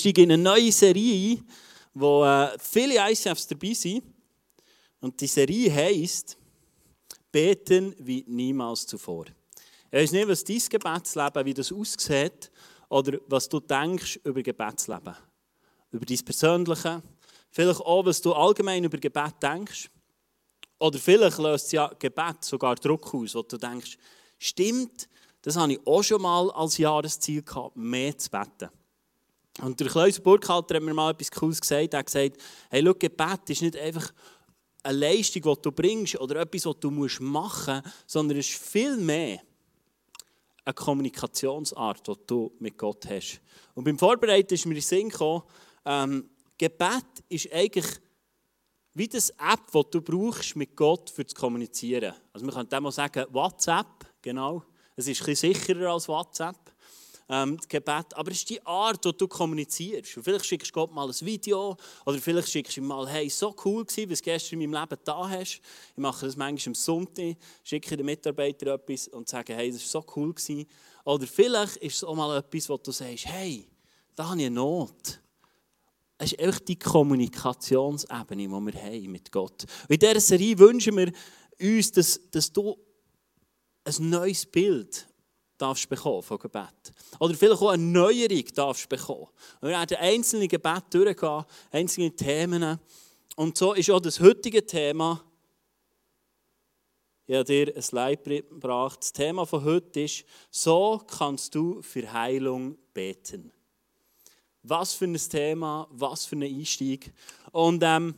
[0.00, 1.48] steigen in eine neue Serie ein,
[1.94, 4.02] wo äh, viele ICFs dabei sind.
[5.00, 6.36] Und die Serie heisst
[7.32, 9.26] Beten wie niemals zuvor.
[9.90, 12.50] Ich weiß nicht, was dein Gebetsleben, wie das aussieht,
[12.88, 15.14] oder was du denkst über Gebetsleben.
[15.92, 17.02] Über dein Persönliche.
[17.50, 19.90] Vielleicht auch, was du allgemein über Gebet denkst.
[20.78, 23.96] Oder vielleicht löst ja Gebet sogar Druck aus, wo du denkst,
[24.38, 25.08] stimmt,
[25.42, 28.70] das habe ich auch schon mal als Jahresziel gehabt, mehr zu beten.
[29.60, 31.92] Und der Klaus Burkhalter hat mir mal etwas Cooles gesagt.
[31.92, 32.36] Er hat gesagt,
[32.70, 34.12] hey, schau, Gebet ist nicht einfach
[34.82, 37.68] eine Leistung, die du bringst oder etwas, was du machen musst,
[38.06, 39.40] sondern es ist viel mehr
[40.64, 43.40] eine Kommunikationsart, die du mit Gott hast.
[43.74, 45.42] Und beim Vorbereiten ist mir in den Sinn gekommen,
[45.84, 47.86] ähm, Gebet ist eigentlich
[48.92, 52.14] wie das App, das du brauchst mit Gott für zu kommunizieren.
[52.32, 53.86] Also man kann mal sagen, WhatsApp,
[54.20, 54.64] genau.
[54.96, 56.69] Es ist ein bisschen sicherer als WhatsApp
[57.30, 58.14] ähm, Gebet.
[58.14, 60.16] Aber es ist die Art, wie du kommunizierst.
[60.16, 63.30] Und vielleicht schickst du Gott mal ein Video oder vielleicht schickst du ihm mal, hey,
[63.30, 65.60] so cool gewesen, was du gestern in meinem Leben da hast.
[65.92, 70.02] Ich mache das manchmal am Sonntag, schicke den Mitarbeitern etwas und sage, hey, das war
[70.02, 70.66] so cool gewesen.
[71.04, 73.66] Oder vielleicht ist es auch mal etwas, wo du sagst, hey,
[74.16, 75.20] da habe ich eine Not.
[76.18, 79.64] Es ist einfach die Kommunikationsebene, die wir haben mit Gott.
[79.88, 81.12] Und in dieser Serie wünschen wir
[81.60, 82.76] uns, dass, dass du
[83.84, 85.06] ein neues Bild
[85.60, 86.92] darfst bekommen von Gebet.
[87.18, 89.26] Oder vielleicht auch eine Neuerung darfst bekommen.
[89.60, 92.78] Wir werden einzelne Gebete durchgehen, einzelne Themen.
[93.36, 95.22] Und so ist auch das heutige Thema,
[97.30, 98.98] ich habe dir ein Slide gebracht.
[99.02, 103.52] Das Thema von heute ist, so kannst du für Heilung beten.
[104.64, 107.12] Was für ein Thema, was für ein Einstieg.
[107.52, 108.16] Und ähm,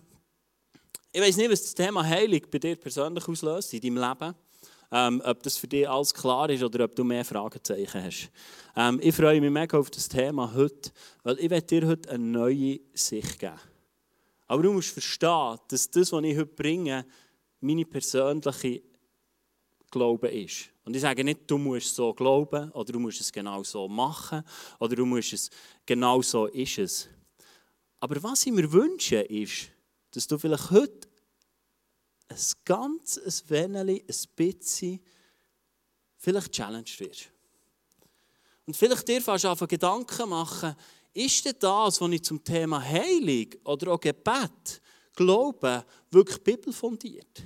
[1.12, 4.34] ich weiß nicht, was das Thema Heilung bei dir persönlich auslöst in deinem Leben
[4.92, 8.30] ähm, ob das für dich alles klar ist oder ob du mehr Fragezeichen hast.
[8.76, 10.92] Ähm, ich freue mich mega auf das Thema heute,
[11.22, 13.58] weil ich werde dir heute eine neue Sicht geben.
[14.46, 17.06] Aber du musst verstehen, dass das, was ich heute bringe,
[17.60, 18.82] meine persönliche
[19.90, 20.68] Glaube ist.
[20.84, 24.42] Und ich sage nicht, du musst so glauben oder du musst es genau so machen
[24.78, 25.50] oder du musst es
[25.86, 27.08] genau so ist es.
[28.00, 29.70] Aber was ich mir wünsche, ist,
[30.10, 31.08] dass du vielleicht heute
[32.32, 35.00] ein ganz ein wenig, ein bisschen,
[36.18, 37.30] vielleicht challenged wirst.
[38.66, 40.76] Und vielleicht dir fast einfach Gedanken machen,
[41.14, 44.80] ist denn das, was ich zum Thema Heilung oder auch Gebet
[45.14, 47.42] glaube, wirklich bibelfundiert?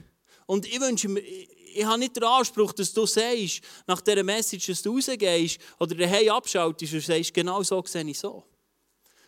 [0.46, 4.66] Und ich wünsche mir, ich habe nicht den Anspruch, dass du sagst, nach dieser Message,
[4.66, 8.44] dass du rausgehst oder daheim abschaltest und sagst, genau so sehe ich so.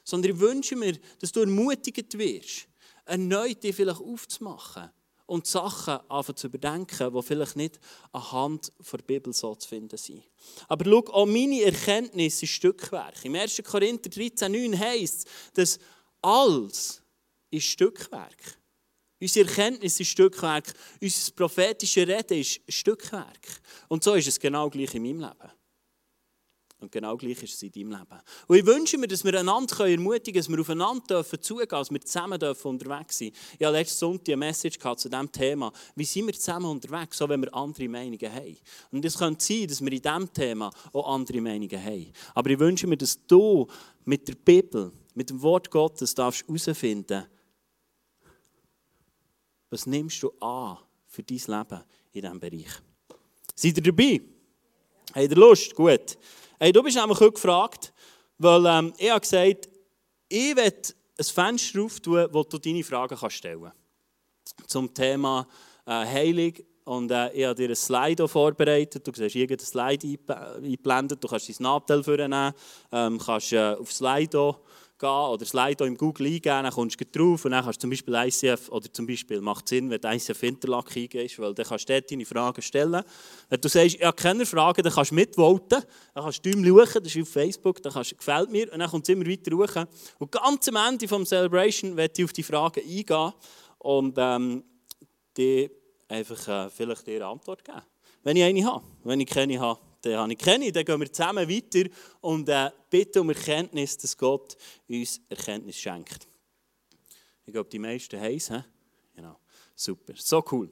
[0.05, 2.69] Sondern ich wünsche mir, dass du ermutigt wirst,
[3.05, 4.91] erneut dich vielleicht aufzumachen
[5.29, 7.79] und Sachen anfangen zu überdenken, die vielleicht nicht
[8.13, 10.25] anhand der Bibel so zu finden sind.
[10.69, 13.25] Aber schau, auch meine Erkenntnis ist Stückwerk.
[13.25, 13.63] Im 1.
[13.63, 15.79] Korinther 13,9 heisst es, dass
[16.23, 17.03] alles
[17.51, 18.59] ist Stückwerk.
[19.21, 23.61] Unsere Erkenntnis ist Stückwerk, unser prophetisches Reden ist Stückwerk.
[23.89, 25.53] Und so ist es genau gleich in meinem Leben.
[26.81, 28.21] Und genau gleich ist es in deinem Leben.
[28.47, 31.91] Und ich wünsche mir, dass wir einander ermutigen können, dass wir aufeinander zugehen dürfen, dass
[31.91, 33.37] wir zusammen unterwegs sind.
[33.59, 35.73] Ich hatte letzten Sonntag eine Message zu diesem Thema.
[35.97, 38.57] Wie sind wir zusammen unterwegs, so wenn wir andere Meinungen haben?
[38.93, 42.13] Und es könnte sein, dass wir in diesem Thema auch andere Meinungen haben.
[42.35, 43.67] Aber ich wünsche mir, dass du
[44.05, 47.27] mit der Bibel, mit dem Wort Gottes darfst herausfinden,
[49.69, 50.79] was nimmst du an
[51.09, 52.83] für dein Leben in diesem Bereich.
[53.55, 54.21] Seid ihr dabei?
[55.15, 55.75] Habt ihr Lust?
[55.75, 56.17] Gut.
[56.61, 57.93] Hey, du bist nämlich heute gefragt,
[58.37, 59.69] weil ähm, ich habe gesagt,
[60.29, 64.69] ich werde ein Fenster auftun, wo du deine Fragen stellen kannst.
[64.69, 65.47] Zum Thema
[65.87, 66.55] äh, Heilung.
[66.85, 69.07] Und äh, ich habe dir ein Slide vorbereitet.
[69.07, 71.23] Du siehst irgendein Slide eingeblendet.
[71.23, 72.53] Du kannst dein Nabteil vornehmen,
[72.91, 74.57] ähm, kannst äh, auf Slido
[74.99, 77.91] gehen oder Slido im Google eingeben, dann kommst du drauf und dann kannst du zum
[77.91, 81.89] Beispiel ICF, oder zum Beispiel macht Sinn, wenn du ICF Interlac eingehst, weil dann kannst
[81.89, 83.03] du dort deine Fragen stellen.
[83.49, 85.83] Wenn du sagst, ich habe keine Fragen, dann kannst du mitvoten,
[86.15, 89.09] dann kannst du schauen, das ist auf Facebook, dann kannst, gefällt mir und dann kommt
[89.09, 89.87] es immer weiter hoch.
[90.19, 93.33] Und ganz am Ende des Celebration werde ich auf die Fragen eingehen
[93.79, 94.65] und ähm,
[95.37, 95.71] die
[96.09, 97.83] einfach äh, vielleicht eine Antwort geben.
[98.25, 101.13] Wenn ich eine habe, wenn ich keine habe den habe ich kenne, dann gehen wir
[101.13, 101.89] zusammen weiter
[102.21, 104.57] und äh, bitten um Erkenntnis, dass Gott
[104.89, 106.29] uns Erkenntnis schenkt.
[107.45, 108.53] Ich glaube, die meisten haben es.
[109.15, 109.41] Genau,
[109.75, 110.71] super, so cool.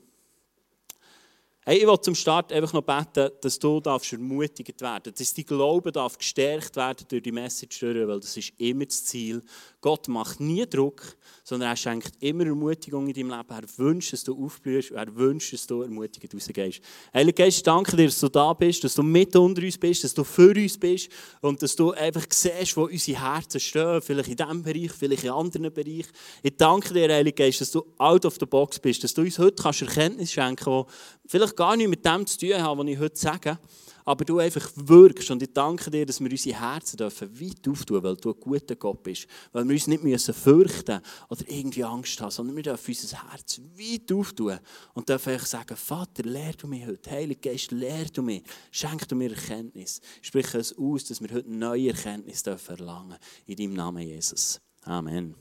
[1.68, 5.44] Hey, ich will zum Start einfach noch beten, dass du darfst ermutigt werden dass dein
[5.44, 9.42] Glaube darf gestärkt werden durch die Message weil das ist immer das Ziel.
[9.80, 13.50] Gott macht nie Druck, sondern er schenkt immer Ermutigung in deinem Leben.
[13.50, 16.80] Er wünscht, dass du aufblühst und er wünscht, dass du ermutigend rausgehst.
[17.12, 20.14] Heiliger Geist, danke dir, dass du da bist, dass du mit unter uns bist, dass
[20.14, 21.08] du für uns bist
[21.40, 24.02] und dass du einfach siehst, wo unsere Herzen stehen.
[24.02, 26.10] Vielleicht in diesem Bereich, vielleicht in anderen Bereichen.
[26.42, 29.38] Ich danke dir, Heiliger Geist, dass du out of the box bist, dass du uns
[29.38, 30.90] heute kannst Erkenntnis schenken kannst,
[31.26, 33.58] vielleicht gar nichts mit dem zu tun haben, was ich heute sage,
[34.06, 35.30] aber du einfach wirkst.
[35.32, 38.76] Und ich danke dir, dass wir unsere Herzen dürfen weit auftun, weil du ein guter
[38.76, 39.26] Gott bist.
[39.52, 43.60] Weil wir uns nicht müssen fürchten oder irgendwie Angst haben, sondern wir dürfen unser Herz
[43.76, 44.60] weit auftun
[44.94, 47.10] und dürfen einfach sagen, Vater, lehr du mich heute.
[47.10, 48.44] Heiliger Geist, lehr du mich.
[48.70, 50.00] Schenk du mir Erkenntnis.
[50.22, 53.16] Sprich es aus, dass wir heute neue Erkenntnis dürfen erlangen.
[53.46, 54.60] In deinem Namen, Jesus.
[54.82, 55.34] Amen.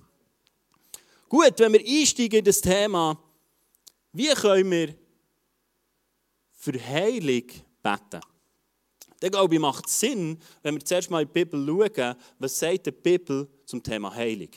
[1.29, 3.15] Gut, wenn wir einsteigen in das Thema,
[4.11, 5.04] wie können wir
[6.65, 7.45] für Heilung
[7.83, 8.21] beten.
[9.19, 12.59] Dann glaube ich, macht es Sinn, wenn wir zuerst mal in die Bibel schauen, was
[12.59, 14.49] sagt die Bibel zum Thema Heilung.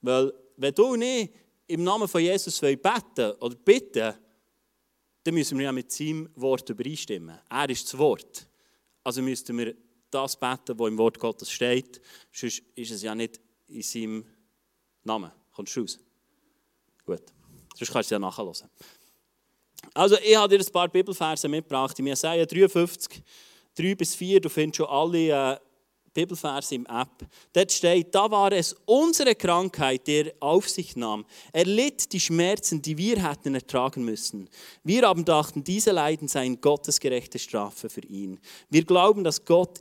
[0.00, 1.32] Weil, wenn du nicht
[1.66, 4.14] im Namen von Jesus beten oder bitten
[5.24, 7.38] dann müssen wir ja mit seinem Wort übereinstimmen.
[7.50, 8.48] Er ist das Wort.
[9.04, 9.74] Also müssten wir
[10.10, 12.00] das beten, was im Wort Gottes steht.
[12.32, 14.24] Sonst ist es ja nicht in seinem
[15.04, 15.30] Namen.
[15.52, 15.98] Kommst du raus?
[17.04, 17.24] Gut.
[17.76, 18.70] Sonst kannst du es ja nachhören.
[19.94, 21.98] Also, ich habe dir ein paar Bibelverse mitgebracht.
[21.98, 23.22] In Jesaja 53,
[23.74, 25.56] 3 bis 4, du findest schon alle äh,
[26.18, 27.26] Bibelverse im App.
[27.52, 31.24] Dort steht, da war es unsere Krankheit, die er auf sich nahm.
[31.52, 34.48] Er litt die Schmerzen, die wir hätten ertragen müssen.
[34.82, 38.40] Wir haben dachten, diese Leiden seien Gottes gerechte Strafe für ihn.
[38.68, 39.80] Wir glauben, dass Gott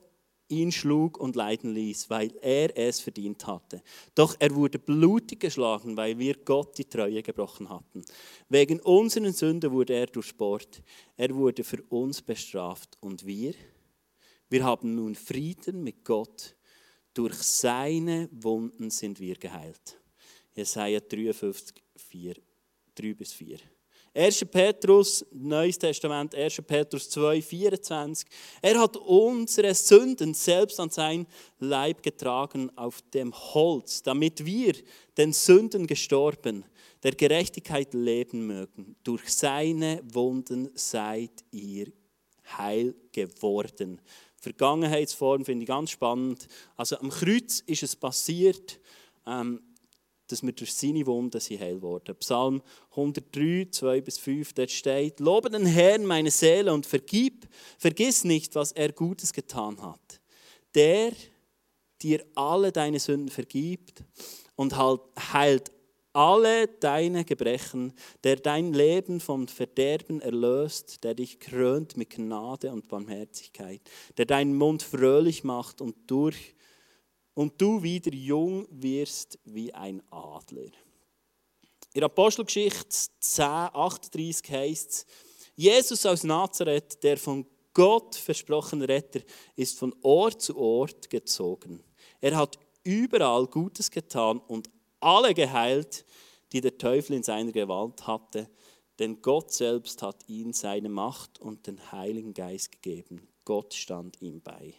[0.50, 3.82] ihn schlug und leiden ließ, weil er es verdient hatte.
[4.16, 8.04] Doch er wurde blutig geschlagen, weil wir Gott die Treue gebrochen hatten.
[8.50, 10.82] Wegen unseren Sünden wurde er durchbohrt.
[11.16, 12.98] Er wurde für uns bestraft.
[13.02, 13.54] Und wir?
[14.50, 16.56] Wir haben nun Frieden mit Gott.
[17.14, 20.00] Durch seine Wunden sind wir geheilt.
[20.56, 22.36] Jesaja 53, 4,
[22.96, 23.60] 3 bis 4.
[24.18, 24.46] 1.
[24.46, 26.64] Petrus, Neues Testament, 1.
[26.66, 28.28] Petrus 2, 24.
[28.64, 31.28] Er hat unsere Sünden selbst an sein
[31.60, 34.74] Leib getragen auf dem Holz, damit wir
[35.16, 36.66] den Sünden gestorben,
[37.04, 38.96] der Gerechtigkeit leben mögen.
[39.04, 41.92] Durch seine Wunden seid ihr
[42.58, 44.02] heil geworden.
[44.38, 46.48] Vergangenheitsform finde ich ganz spannend.
[46.76, 48.80] Also am Kreuz ist es passiert.
[49.28, 49.62] Ähm,
[50.28, 52.16] dass wir durch seine Wunden sind heil wurden.
[52.18, 57.48] Psalm 103, 2 bis 5, dort steht, Lobe den Herrn, meine Seele, und vergib,
[57.78, 60.20] vergiss nicht, was er Gutes getan hat.
[60.76, 61.12] Der
[62.02, 64.04] dir alle deine Sünden vergibt
[64.56, 65.02] und halt,
[65.34, 65.72] heilt
[66.18, 72.88] alle deine Gebrechen, der dein Leben vom Verderben erlöst, der dich krönt mit Gnade und
[72.88, 73.82] Barmherzigkeit,
[74.18, 76.56] der deinen Mund fröhlich macht und durch
[77.38, 80.72] und du wieder jung wirst wie ein Adler.
[81.94, 85.06] In Apostelgeschichte 10, 38 heißt es,
[85.56, 87.46] Jesus aus Nazareth, der von
[87.76, 89.20] Gott versprochene Retter,
[89.56, 91.84] ist von Ort zu Ort gezogen.
[92.22, 96.06] Er hat überall Gutes getan und alle geheilt,
[96.52, 98.50] die der Teufel in seiner Gewalt hatte,
[98.98, 103.28] denn Gott selbst hat ihm seine Macht und den Heiligen Geist gegeben.
[103.46, 104.74] Gott stand ihm bei.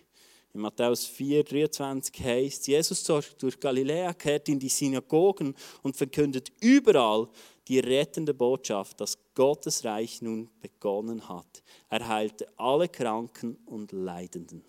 [0.58, 7.28] In Matthäus 4, 23 heißt, Jesus durch Galiläa kehrt in die Synagogen und verkündet überall
[7.68, 11.62] die rettende Botschaft, dass Gottes Reich nun begonnen hat.
[11.88, 14.64] Er heilte alle Kranken und Leidenden.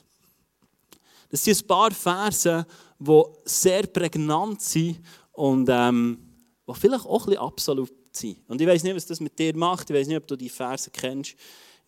[1.31, 2.67] Das sind ein paar Verse,
[2.99, 6.19] die sehr prägnant sind und ähm,
[6.67, 8.47] die vielleicht auch ein bisschen absolut sind.
[8.47, 9.89] Und ich weiß nicht, was das mit dir macht.
[9.89, 11.33] Ich weiß nicht, ob du die Verse kennst.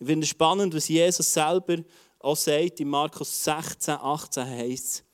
[0.00, 1.76] Ich finde es spannend, was Jesus selber
[2.22, 5.04] auch sagt, in Markus 16, 18 heißt es,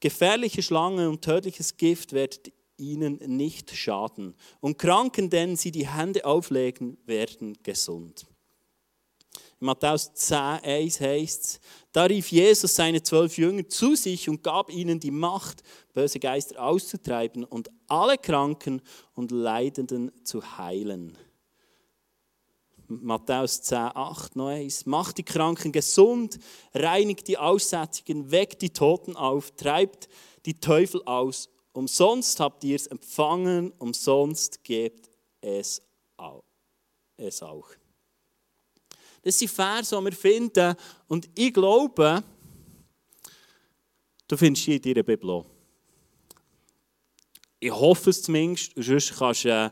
[0.00, 4.34] gefährliche Schlangen und tödliches Gift werden ihnen nicht schaden.
[4.60, 8.26] Und Kranken, denen sie die Hände auflegen, werden gesund.
[9.60, 11.60] In Matthäus 10, 1 heißt es,
[11.90, 16.62] da rief Jesus seine zwölf Jünger zu sich und gab ihnen die Macht, böse Geister
[16.62, 18.80] auszutreiben und alle Kranken
[19.14, 21.18] und Leidenden zu heilen.
[22.88, 24.86] Matthäus 10, 8 noch eins.
[24.86, 26.38] Macht die Kranken gesund,
[26.74, 30.08] reinigt die Aussätzigen, weckt die Toten auf, treibt
[30.46, 31.48] die Teufel aus.
[31.72, 35.82] Umsonst habt ihr es empfangen, umsonst gebt es
[36.16, 36.42] auch.
[37.16, 37.68] Es auch.
[39.22, 40.74] Das sind Verse, die wir finden.
[41.06, 42.22] Und ich glaube,
[44.26, 45.46] du findest sie in deiner Bibel auch.
[47.60, 48.72] Ich hoffe es zumindest.
[48.76, 49.70] Sonst kannst du äh,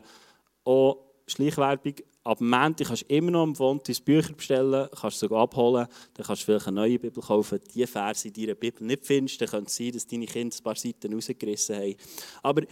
[0.65, 1.95] auch Schleichwerbung
[2.27, 6.41] ab Montag kannst du immer noch am Fontis Bücher bestellen, kannst sogar abholen, dann kannst
[6.41, 7.59] du vielleicht eine neue Bibel kaufen.
[7.73, 10.63] Die Verse in deiner Bibel nicht findest, dann könnte es sein, dass deine Kinder ein
[10.63, 11.95] paar Seiten rausgerissen haben.
[12.43, 12.63] Aber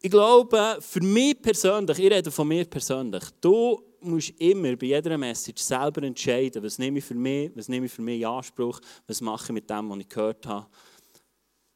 [0.00, 5.16] ich glaube, für mich persönlich, ich rede von mir persönlich, du musst immer bei jeder
[5.18, 8.80] Message selber entscheiden, was nehme ich für mich, was nehme ich für mich in Anspruch,
[9.06, 10.66] was mache ich mit dem, was ich gehört habe.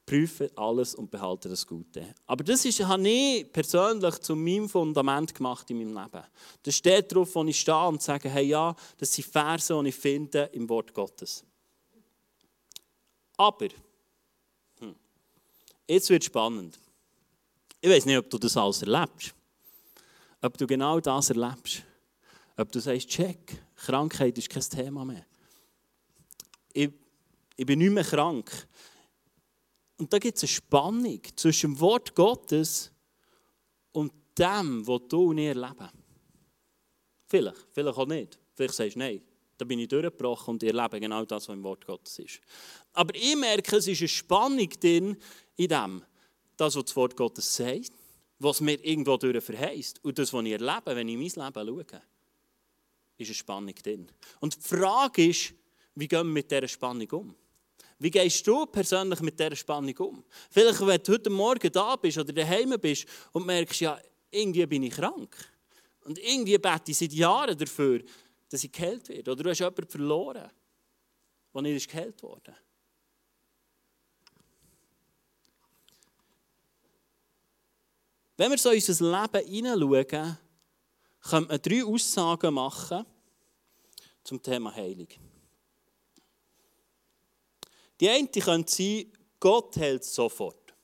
[0.07, 2.15] Prüfe alles und behalte das Gute.
[2.27, 6.25] Aber das ist, habe ich persönlich zu meinem Fundament gemacht in meinem Leben.
[6.63, 9.97] Das steht darauf, wo ich stehe und sage, hey ja, das sind Verse, die ich
[9.97, 11.45] finde im Wort Gottes.
[13.37, 13.67] Aber,
[14.79, 14.95] hm,
[15.89, 16.79] jetzt wird es spannend.
[17.81, 19.35] Ich weiß nicht, ob du das alles erlebst.
[20.41, 21.83] Ob du genau das erlebst.
[22.57, 25.27] Ob du sagst, check, Krankheit ist kein Thema mehr.
[26.73, 26.91] Ich,
[27.57, 28.51] ich bin nicht mehr krank.
[29.99, 32.91] Und da gibt es eine Spannung zwischen dem Wort Gottes
[33.93, 35.91] und dem, was du und ich erleben.
[37.27, 38.39] Vielleicht, vielleicht auch nicht.
[38.55, 39.23] Vielleicht sagst du, nein,
[39.57, 42.41] da bin ich durchgebrochen und ich erlebe genau das, was im Wort Gottes ist.
[42.93, 45.17] Aber ich merke, es ist eine Spannung drin
[45.57, 46.03] in dem
[46.57, 47.93] das, was das Wort Gottes sagt,
[48.39, 51.67] was mir irgendwo durch verheißt und das, was ich erlebe, wenn ich in mein Leben
[51.67, 52.03] schaue,
[53.19, 54.11] ist eine Spannung drin.
[54.41, 55.55] Und die Frage ist,
[55.95, 57.35] wie gehen wir mit dieser Spannung um?
[57.99, 60.25] Wie gehst du persönlich mit dieser Spannung um?
[60.51, 63.99] Vielleicht, wenn du heute Morgen da bist oder daheim bist und merkst, ja,
[64.31, 65.35] irgendwie bin ich krank.
[66.05, 68.03] Und irgendwie bete ich seit Jahren dafür,
[68.49, 69.31] dass ich geheilt werde.
[69.33, 70.51] Oder du hast jemanden verloren,
[71.55, 72.55] der nicht geheilt wurde.
[78.37, 80.39] Wenn wir so in unser Leben hineinschauen,
[81.23, 83.07] können wir drei Aussagen machen
[84.23, 85.09] zum Thema Heilung.
[88.01, 90.75] Die eine könnte sein, Gott hält sofort.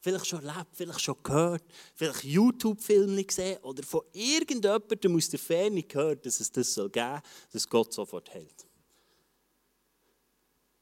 [0.00, 1.62] Vielleicht schon erlebt, vielleicht schon gehört,
[1.94, 7.20] vielleicht YouTube-Filme gesehen oder von irgendjemandem aus der Ferne gehört, dass es das soll geben
[7.22, 8.66] soll, dass Gott sofort hält.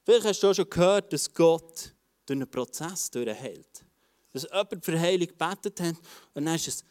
[0.04, 1.94] Vielleicht hast du auch schon gehört, dass Gott
[2.24, 3.84] durch einen Prozess durchhält
[4.32, 5.96] dass jemand für Heilung gebetet hat
[6.34, 6.84] und dann ist es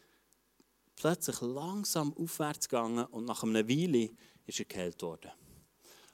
[0.96, 4.10] plötzlich langsam aufwärts gegangen und nach einer Weile
[4.46, 5.31] ist er geheilt worden.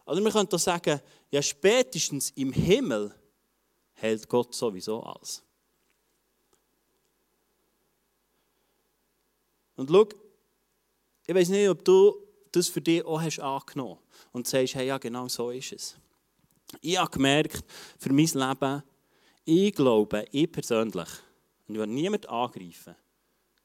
[0.06, 1.00] Also wir können doch sagen,
[1.32, 3.14] ja spätestens im Himmel
[3.94, 5.44] hält Gott sowieso alles.
[9.76, 10.08] Und schau,
[11.28, 12.16] ich weiß nicht, ob du
[12.52, 14.00] das für dich auch hast angenommen
[14.32, 15.98] und sagst, hey, ja genau so ist es.
[16.82, 17.64] Ich habe gemerkt,
[17.98, 18.84] für mein Leben
[19.46, 21.08] ich glaube, ich persönlich,
[21.68, 22.96] und ich will niemanden angreifen,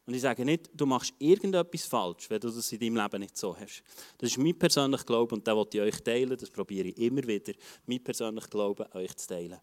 [0.07, 3.37] und ich sage nicht, du machst irgendetwas falsch, wenn du das in deinem Leben nicht
[3.37, 3.83] so hast.
[4.19, 7.27] Das ist mein persönlicher Glaube und den wollte ich euch teilen, das probiere ich immer
[7.27, 7.53] wieder,
[7.87, 9.61] mein persönlicher Glaube euch zu teilen.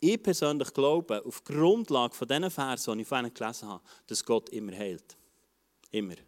[0.00, 4.48] Ich persönlich glaube, auf Grundlage von diesen Versen, die ich vorhin gelesen habe, dass Gott
[4.48, 5.16] immer heilt.
[5.90, 6.16] Immer.
[6.16, 6.24] Das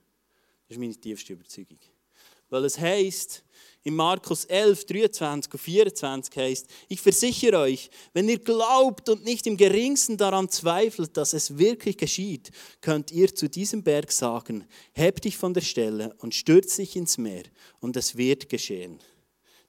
[0.68, 1.78] ist meine tiefste Überzeugung.
[2.54, 3.42] Weil es heißt,
[3.82, 9.48] in Markus 11, 23 und 24 heißt, ich versichere euch, wenn ihr glaubt und nicht
[9.48, 15.20] im geringsten daran zweifelt, dass es wirklich geschieht, könnt ihr zu diesem Berg sagen, heb
[15.20, 17.42] dich von der Stelle und stürz dich ins Meer
[17.80, 19.00] und es wird geschehen.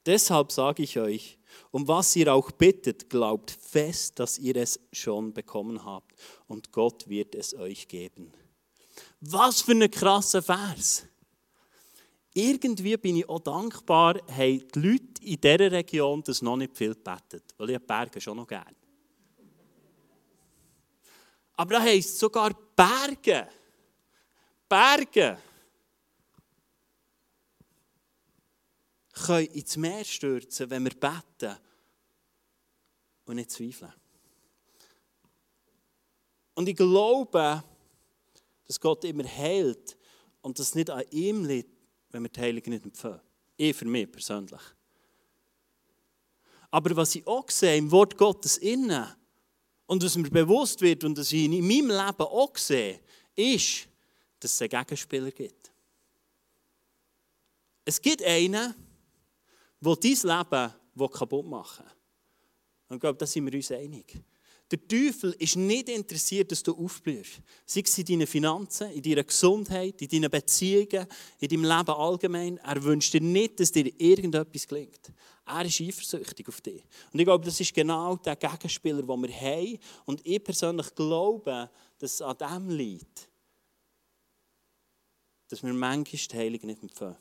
[0.05, 1.39] Deshalb sage ich euch,
[1.71, 6.13] um was ihr auch bittet, glaubt fest, dass ihr es schon bekommen habt
[6.45, 8.31] und Gott wird es euch geben.
[9.21, 11.07] Was für ein krasser Vers!
[12.37, 16.93] Irgendwie bin ich auch dankbar, haben die Leute in dieser Region das noch nicht viel
[16.93, 18.75] gebetet, weil ich Berge schon noch gerne.
[21.53, 23.47] Aber da heisst sogar Berge.
[24.67, 25.37] Berge
[29.13, 31.57] können ins Meer stürzen, wenn wir beten
[33.23, 33.93] und nicht zweifeln.
[36.53, 37.63] Und ich glaube,
[38.65, 39.97] dass Gott immer heilt
[40.41, 41.75] und dass nicht an ihm liegt,
[42.15, 43.19] wenn wir die Heilung nicht empfangen.
[43.57, 44.62] Ich für mich persönlich.
[46.72, 49.05] Aber was ich auch sehe im Wort Gottes innen
[49.86, 53.01] und was mir bewusst wird und was ich in meinem Leben auch sehe,
[53.36, 53.89] ist,
[54.39, 55.74] dass es einen Gegenspieler gibt.
[57.84, 58.74] Es gibt einen,
[59.81, 61.91] der dein Leben kaputt machen will.
[62.88, 64.24] Und ich glaube, da sind wir uns einig.
[64.72, 67.39] Der Teufel ist nicht interessiert, dass du aufblühst.
[67.67, 71.05] Sei es in deinen Finanzen, in deiner Gesundheit, in deinen Beziehungen,
[71.39, 72.57] in deinem Leben allgemein.
[72.57, 75.12] Er wünscht dir nicht, dass dir irgendetwas gelingt.
[75.45, 76.84] Er ist eifersüchtig auf dich.
[77.13, 79.77] Und ich glaube, das ist genau der Gegenspieler, den wir haben.
[80.05, 81.69] Und ich persönlich glaube,
[82.00, 83.29] dass es an dem liegt,
[85.48, 87.17] dass wir manchmal die Heilung nicht empfangen.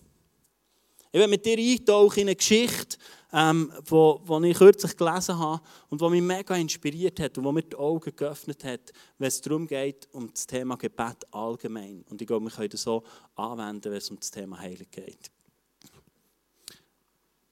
[1.15, 2.97] Ich werde mit dir eintauchen in eine Geschichte,
[3.33, 7.77] ähm, ich kürzlich gelesen habe und die mich mega inspiriert hat und wo mir die
[7.77, 12.05] Augen geöffnet hat, wenn es darum geht, um das Thema Gebet allgemein.
[12.11, 13.05] Und ich glaube, wir können das so
[13.37, 15.31] anwenden, wenn es um das Thema Heilung geht.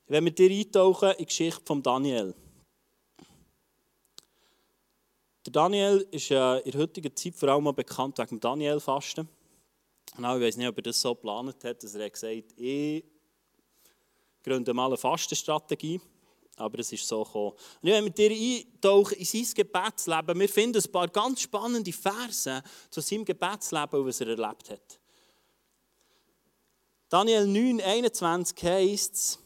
[0.06, 2.34] Ich werde mit dir eintauchen in die Geschichte von Daniel.
[5.46, 9.28] Der Daniel ist äh, in der heutigen Zeit vor allem bekannt wegen dem Daniel-Fasten.
[10.16, 13.11] Genau, ich weiß nicht, ob er das so geplant hat, dass er gesagt hat,
[14.42, 16.00] gründe mal eine Fastenstrategie.
[16.56, 17.52] Aber es ist so gekommen.
[17.80, 20.38] Und ich mit dir eintauchen in sein Gebetsleben.
[20.38, 25.00] Wir finden ein paar ganz spannende Verse zu seinem Gebetsleben was er erlebt hat.
[27.08, 29.38] Daniel 9, 21 heißt es,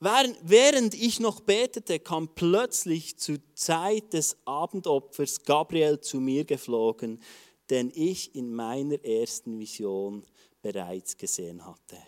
[0.00, 7.20] Während ich noch betete, kam plötzlich zur Zeit des Abendopfers Gabriel zu mir geflogen,
[7.68, 10.24] den ich in meiner ersten Vision
[10.62, 11.98] bereits gesehen hatte.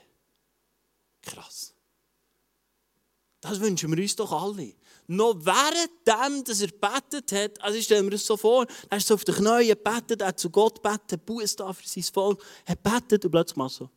[1.23, 1.75] Krass.
[3.41, 4.75] Das wünschen wir uns doch alle.
[5.07, 9.07] Noch währenddem, dass er betet hat, also ich stelle mir das so vor, er ist
[9.07, 12.45] so auf den Knien gebetet, er hat zu Gott betet, Buß da für sein Volk,
[12.67, 13.89] er betet und plötzlich mal so.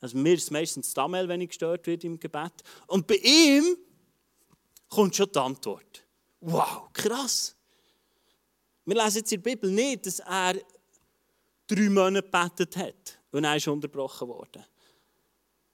[0.00, 2.52] Also mir ist es meistens Damel, wenn ich gestört werde im Gebet.
[2.86, 3.76] Und bei ihm
[4.88, 6.04] kommt schon die Antwort.
[6.40, 7.54] Wow, krass.
[8.84, 10.54] Wir lesen jetzt in der Bibel nicht, dass er
[11.68, 14.64] drei Monate gebetet hat und er ist unterbrochen worden.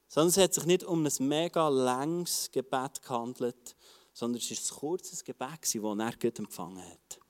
[0.08, 3.76] Sondern es hat sich nicht um ein mega langes Gebet gehandelt,
[4.12, 7.20] sondern es war ein kurzes Gebet, das er Gott empfangen hat.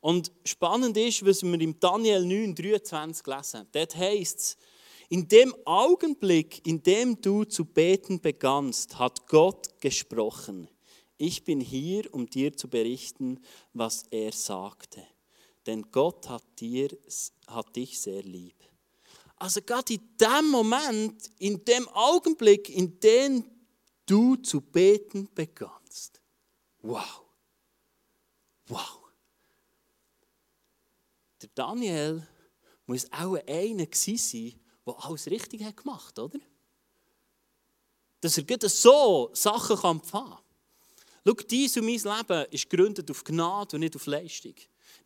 [0.00, 3.66] Und spannend ist, was wir im Daniel 9, 23 lesen.
[3.72, 4.56] Dort heißt es,
[5.08, 10.68] in dem Augenblick, in dem du zu beten begannst, hat Gott gesprochen.
[11.16, 13.40] Ich bin hier, um dir zu berichten,
[13.72, 15.02] was er sagte.
[15.66, 16.96] Denn Gott hat, dir,
[17.48, 18.56] hat dich sehr lieb.
[19.36, 23.44] Also gerade in dem Moment, in dem Augenblick, in dem
[24.06, 26.20] du zu beten begannst.
[26.80, 27.22] Wow.
[28.68, 28.98] Wow.
[31.42, 32.26] Der Daniel
[32.86, 36.38] muss auch einer sein, der alles richtig hat gemacht oder?
[38.20, 40.38] Dass er so Sachen empfangen kann.
[41.26, 44.54] Schau, dies und mein Leben ist gegründet auf Gnade und nicht auf Leistung.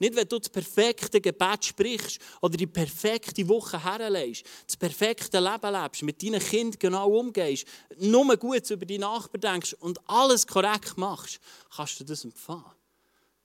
[0.01, 5.73] Nicht, wenn du das perfekte Gebet sprichst oder die perfekte Woche herlegst, das perfekte Leben
[5.73, 7.67] lebst, mit deinen Kindern genau umgehst,
[7.99, 11.39] nur gut über die Nachbarn denkst und alles korrekt machst,
[11.77, 12.65] kannst du das empfangen.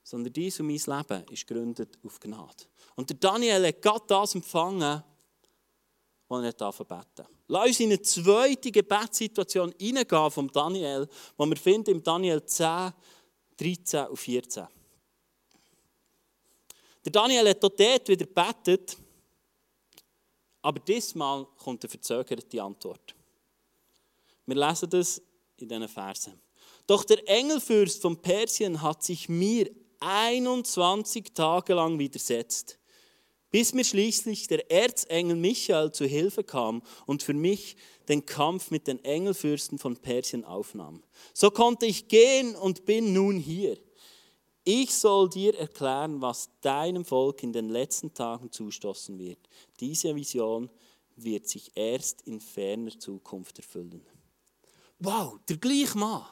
[0.01, 2.63] Sondern dies und mein Leben ist gegründet auf Gnade.
[2.95, 5.03] Und der Daniel hat gerade das empfangen,
[6.29, 11.91] was er beten Lass uns in eine zweite Gebetssituation hineingehen vom Daniel, die wir finden
[11.91, 12.93] im Daniel 10,
[13.57, 14.67] 13 und 14.
[17.05, 18.97] Der Daniel hat auch dort wieder gebetet,
[20.61, 23.15] aber diesmal kommt eine verzögerte Antwort.
[24.47, 25.21] Wir lesen das
[25.57, 26.41] in diesen Versen.
[26.87, 32.79] Doch der Engelfürst von Persien hat sich mir 21 Tage lang widersetzt
[33.55, 37.77] bis mir schließlich der Erzengel Michael zu Hilfe kam und für mich
[38.09, 41.01] den Kampf mit den Engelfürsten von Persien aufnahm.
[41.33, 43.77] So konnte ich gehen und bin nun hier.
[44.67, 49.37] Ich soll dir erklären, was deinem Volk in den letzten Tagen zustoßen wird.
[49.79, 50.71] Diese Vision
[51.15, 54.03] wird sich erst in ferner Zukunft erfüllen.
[54.97, 56.25] Wow, der gleiche Mann.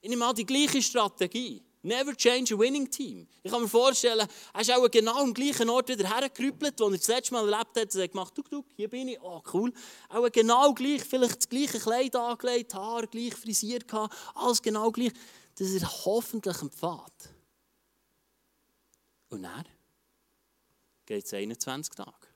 [0.00, 1.62] Ich nehme an, die gleiche Strategie.
[1.82, 3.28] Never change a winning team.
[3.44, 6.96] Ich kann mir vorstellen, er ist auch genau am gleichen Ort wieder hergerüppelt, wo er
[6.96, 7.94] das letzte Mal erlebt hat.
[7.94, 9.72] Er hat gemacht, tuk, tuk, hier bin ich, oh cool.
[10.08, 13.84] Auch genau gleich, vielleicht das gleiche Kleid angelegt, Haar gleich frisiert
[14.34, 15.12] alles genau gleich.
[15.56, 17.30] Das ist hoffentlich Pfad.
[19.28, 19.64] Und dann
[21.04, 22.26] geht es 21 Tage.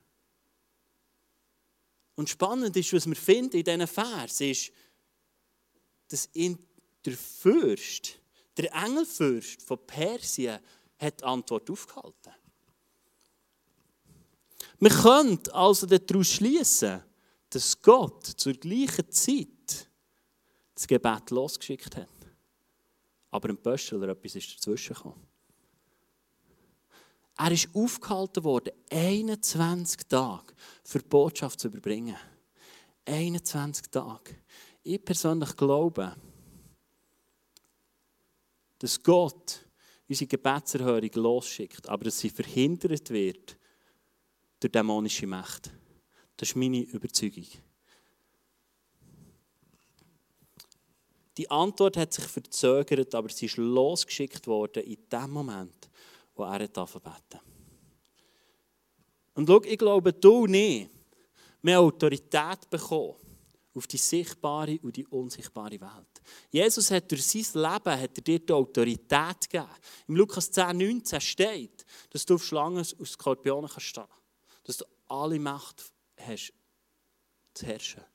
[2.15, 4.71] Und spannend ist, was wir finden in diesen Vers, ist,
[6.09, 6.57] dass in
[7.05, 8.19] der Fürst
[8.57, 10.59] der Engelfürst von Persien
[10.99, 12.33] hat die Antwort aufgehalten.
[14.79, 17.03] Man könnte also daraus schließen,
[17.49, 19.89] dass Gott zur gleichen Zeit
[20.73, 22.20] das Gebet losgeschickt hat.
[23.31, 25.27] Aber ein Pöstler etwas ist dazwischen gekommen.
[27.37, 32.17] Er ist aufgehalten worden, 21 Tage für die Botschaft zu überbringen.
[33.05, 34.35] 21 Tage.
[34.83, 36.15] Ich persönlich glaube,
[38.77, 39.65] dass Gott
[40.07, 43.57] unsere Gebetserhörung losschickt, aber dass sie verhindert wird
[44.59, 45.71] durch dämonische Mächte.
[46.35, 47.47] Das ist meine Überzeugung.
[51.41, 55.89] Die Antwort hat sich verzögert, aber sie ist losgeschickt worden in dem Moment,
[56.35, 57.39] wo er beten
[59.33, 60.91] Und Und schau, ich glaube, du nicht.
[61.65, 63.15] Haben Autorität bekommen
[63.73, 66.21] auf die sichtbare und die unsichtbare Welt.
[66.51, 69.67] Jesus hat durch sein Leben hat er dir die Autorität gegeben.
[70.07, 74.05] Im Lukas 10, 19 steht, dass du auf Schlangen und Skorpionen kannst stehen
[74.63, 76.53] Dass du alle Macht hast,
[77.55, 78.10] zu herrschen.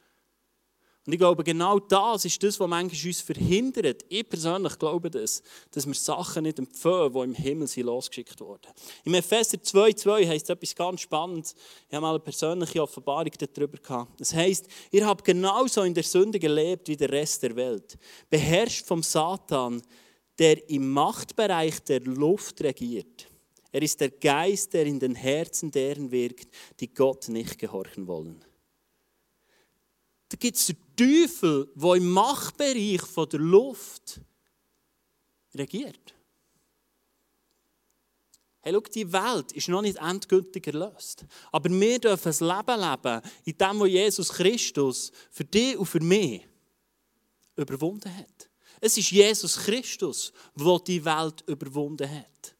[1.06, 4.04] Und ich glaube, genau das ist das, was manchmal uns verhindert.
[4.08, 5.40] Ich persönlich glaube das,
[5.70, 8.72] dass wir Sachen nicht empfehlen, die im Himmel sind losgeschickt wurden.
[9.04, 11.54] Im Epheser 2,2 heißt etwas ganz Spannendes.
[11.88, 14.20] Ich habe mal eine persönliche Offenbarung darüber gehabt.
[14.20, 17.96] Das heißt, ihr habt genauso in der Sünde gelebt wie der Rest der Welt.
[18.28, 19.82] Beherrscht vom Satan,
[20.40, 23.28] der im Machtbereich der Luft regiert.
[23.70, 26.48] Er ist der Geist, der in den Herzen deren wirkt,
[26.80, 28.44] die Gott nicht gehorchen wollen.
[30.28, 34.20] Da gibt es Teufel, der im Machtbereich der Luft
[35.54, 36.14] regiert.
[38.60, 41.24] Hey, schau, die Welt ist noch nicht endgültig erlöst.
[41.52, 46.00] Aber wir dürfen ein Leben leben, in dem, wo Jesus Christus für dich und für
[46.00, 46.42] mich
[47.54, 48.50] überwunden hat.
[48.80, 52.56] Es ist Jesus Christus, der die Welt überwunden hat.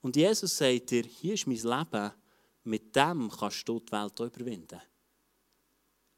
[0.00, 2.12] Und Jesus sagt dir, hier ist mein Leben,
[2.64, 4.80] mit dem kannst du die Welt überwinden.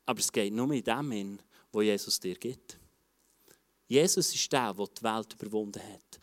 [0.09, 2.79] Aber es geht nur in dem hin, wo Jesus dir gibt.
[3.87, 6.19] Jesus ist der, der die Welt überwunden hat.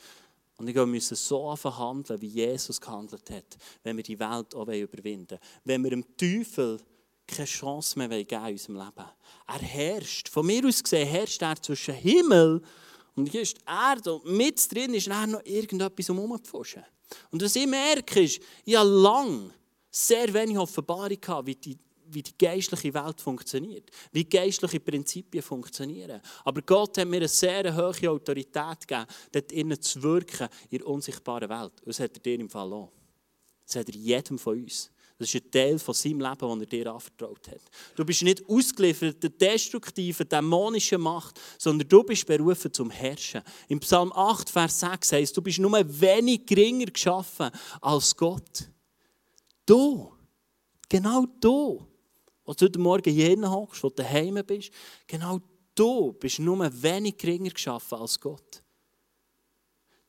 [0.57, 5.37] Und wir müssen so handeln, wie Jesus gehandelt hat, wenn wir die Welt auch überwinden
[5.37, 5.39] wollen.
[5.65, 6.79] Wenn wir dem Teufel
[7.27, 9.09] keine Chance mehr geben in unserem Leben.
[9.47, 10.29] Er herrscht.
[10.29, 12.63] Von mir aus gesehen herrscht er zwischen Himmel
[13.15, 14.15] und hier ist die Erde.
[14.15, 16.83] Und mit drin ist er noch irgendetwas um herumzuforschen.
[17.29, 19.51] Und was ich merke, ist, ich habe lange
[19.91, 21.77] sehr wenig Offenbarung gehabt, wie die
[22.15, 26.21] wie die geistliche Welt funktioniert, wie geistliche Prinzipien funktionieren.
[26.43, 30.87] Aber Gott hat mir eine sehr hohe Autorität gegeben, dort innen zu wirken in der
[30.87, 31.73] unsichtbaren Welt.
[31.81, 32.91] Und das hat er dir im Fall auch.
[33.65, 34.89] Das hat er jedem von uns.
[35.17, 37.61] Das ist ein Teil von seinem Leben, das er dir anvertraut hat.
[37.95, 43.41] Du bist nicht ausgeliefert der destruktiven, dämonischen Macht, sondern du bist berufen zum Herrschen.
[43.69, 47.49] Im Psalm 8, Vers 6 heißt, du bist nur wenig geringer geschaffen
[47.79, 48.69] als Gott.
[49.65, 50.11] Du,
[50.89, 51.94] genau du
[52.45, 54.71] als du heute Morgen jeden hockst, wo du daheim bist,
[55.07, 55.41] genau
[55.73, 58.61] du bist nur wenig geringer geschaffen als Gott.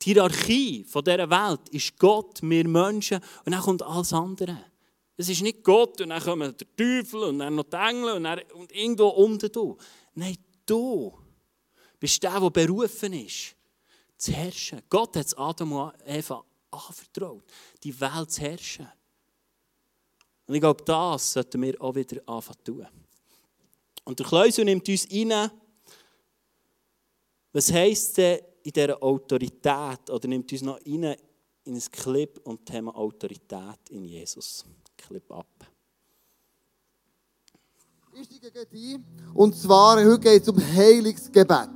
[0.02, 4.64] Die Hierarchie von dieser Welt ist Gott, wir Menschen und dann kommt alles andere.
[5.16, 8.24] Es ist nicht Gott und dann kommen der Teufel und dann noch die Engel und,
[8.24, 9.76] dann, und irgendwo unten du.
[10.14, 11.16] Nein, du
[11.98, 13.56] bist der, der berufen ist,
[14.18, 14.82] zu herrschen.
[14.90, 17.44] Gott hat es Adam und Eva anvertraut,
[17.82, 18.88] die Welt zu herrschen.
[20.46, 22.86] Und ich glaube, das sollten wir auch wieder anfangen zu tun.
[24.04, 25.50] Und der Kleusel nimmt uns rein,
[27.52, 31.16] was heisst denn in dieser Autorität, oder nimmt uns noch rein
[31.64, 34.64] in ein Clip und Thema Autorität in Jesus.
[34.96, 35.46] Clip ab.
[38.12, 39.04] Ich steige ein,
[39.34, 41.68] und zwar, heute geht es um Heilungsgebet.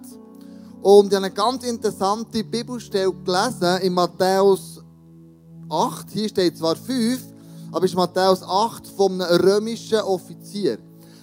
[0.81, 4.83] Und ich habe eine ganz interessante Bibelstelle gelesen in Matthäus
[5.69, 7.21] 8, hier steht zwar 5,
[7.73, 10.79] aber es ist Matthäus 8 von einem römischen Offizier.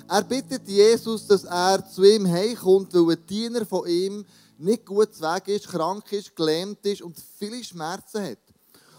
[0.08, 4.26] Er bittet Jesus, dass er zu ihm heimkommt, weil ein Diener von ihm
[4.58, 8.38] nicht gut zu Weg ist, krank ist, gelähmt ist und viele Schmerzen hat.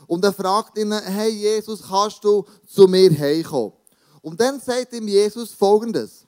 [0.06, 3.72] Und er fragt ihn, hey Jesus, kannst du zu mir heimkommen?
[4.20, 6.26] Und dann sagt ihm Jesus folgendes.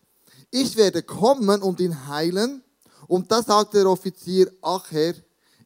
[0.51, 2.63] Ich werde kommen und ihn heilen.
[3.07, 5.15] Und da sagt der Offizier, ach Herr,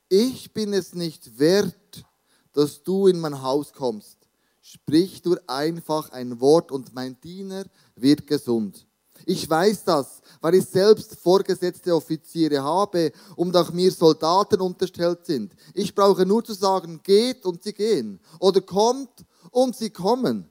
[0.08, 2.04] ich bin es nicht wert,
[2.52, 4.23] dass du in mein Haus kommst.
[4.66, 8.86] Sprich nur einfach ein Wort und mein Diener wird gesund.
[9.26, 15.54] Ich weiß das, weil ich selbst vorgesetzte Offiziere habe und auch mir Soldaten unterstellt sind.
[15.74, 18.18] Ich brauche nur zu sagen, geht und sie gehen.
[18.40, 20.48] Oder kommt und sie kommen.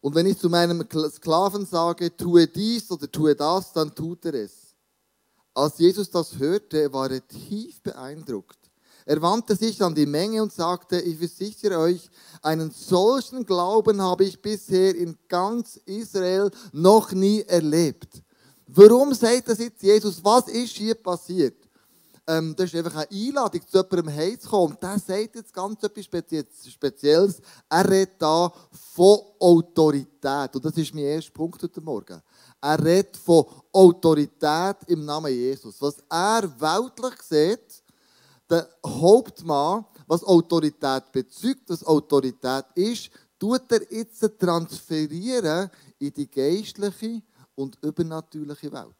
[0.00, 4.34] Und wenn ich zu meinem Sklaven sage, tue dies oder tue das, dann tut er
[4.34, 4.74] es.
[5.54, 8.63] Als Jesus das hörte, war er tief beeindruckt.
[9.06, 12.08] Er wandte sich an die Menge und sagte, ich versichere euch,
[12.42, 18.22] einen solchen Glauben habe ich bisher in ganz Israel noch nie erlebt.
[18.66, 20.24] Warum sagt das jetzt Jesus?
[20.24, 21.56] Was ist hier passiert?
[22.26, 24.72] Ähm, das ist einfach eine Einladung, zu jemandem heimzukommen.
[24.72, 26.04] Und der sagt jetzt ganz etwas
[26.72, 27.40] Spezielles.
[27.68, 28.50] Er redet da
[28.94, 30.54] von Autorität.
[30.54, 32.22] Und das ist mein erster Punkt heute Morgen.
[32.62, 35.80] Er redet von Autorität im Namen Jesus.
[35.82, 37.83] Was er weltlich sieht,
[38.48, 47.22] der Hauptmann, was Autorität bezeugt, was Autorität ist, tut er jetzt transferieren in die geistliche
[47.54, 48.94] und übernatürliche Welt.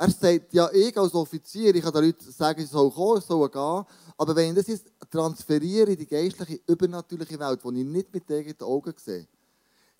[0.00, 3.26] Er sagt, ja, ich als Offizier, ich kann den Leuten sagen, sie sollen kommen, sie
[3.26, 3.84] sollen gehen.
[4.16, 8.30] Aber wenn ich das jetzt transferiere in die geistliche, übernatürliche Welt, die ich nicht mit
[8.30, 9.26] eigenen Augen sehe,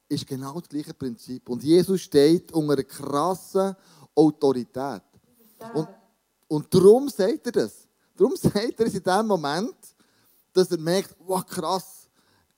[0.09, 1.49] ist genau das gleiche Prinzip.
[1.49, 3.75] Und Jesus steht unter einer krassen
[4.15, 5.03] Autorität.
[5.75, 5.89] Und,
[6.47, 7.88] und darum sagt er das.
[8.19, 9.77] Darum sagt er es in dem Moment,
[10.53, 12.09] dass er merkt, wow, krass,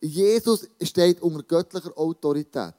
[0.01, 2.75] Jesus steht unter göttlicher Autorität.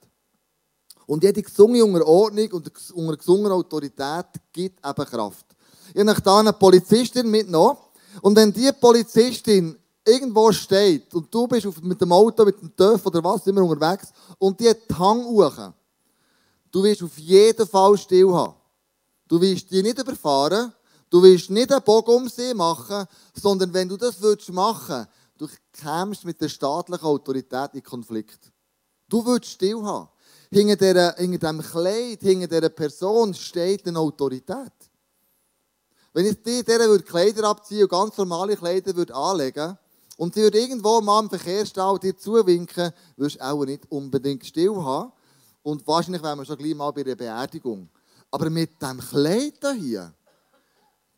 [1.06, 5.46] Und jede gesungene Unterordnung und unter gesungener Autorität gibt eben Kraft.
[5.94, 7.78] Ich habe da eine Polizistin mitgenommen.
[8.22, 13.06] Und wenn diese Polizistin irgendwo steht und du bist mit dem Auto, mit dem TÜV
[13.06, 15.72] oder was immer unterwegs und die hat die Hang hoch,
[16.72, 18.56] du wirst auf jeden Fall still haben.
[19.28, 20.74] Du wirst die nicht überfahren,
[21.12, 25.06] du wirst nicht einen Bogen um sie machen, sondern wenn du das würdest machen,
[25.38, 28.52] du kämst mit der staatlichen Autorität in Konflikt.
[29.08, 30.10] Du würdest still haben.
[30.50, 34.72] Hinter, dieser, hinter diesem Kleid, hinter dieser Person steht eine Autorität.
[36.14, 39.78] Wenn ich dir dieser Kleider abziehen und ganz normale Kleider würde anlegen
[40.18, 44.76] und sie würde irgendwo mal im Verkehrsstau dir zuwinken, würdest du auch nicht unbedingt still
[44.76, 45.12] haben.
[45.64, 47.90] Und wahrscheinlich wären wir schon gleich mal bei der Beerdigung.
[48.30, 50.14] Aber mit diesem Kleid hier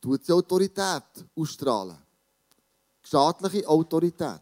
[0.03, 1.03] tut sie Autorität
[1.35, 1.97] ausstrahlen.
[3.01, 4.41] Staatliche Autorität.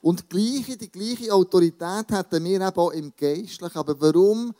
[0.00, 3.78] Und die gleiche, die gleiche Autorität hätten wir eben auch im Geistlichen.
[3.78, 4.54] Aber warum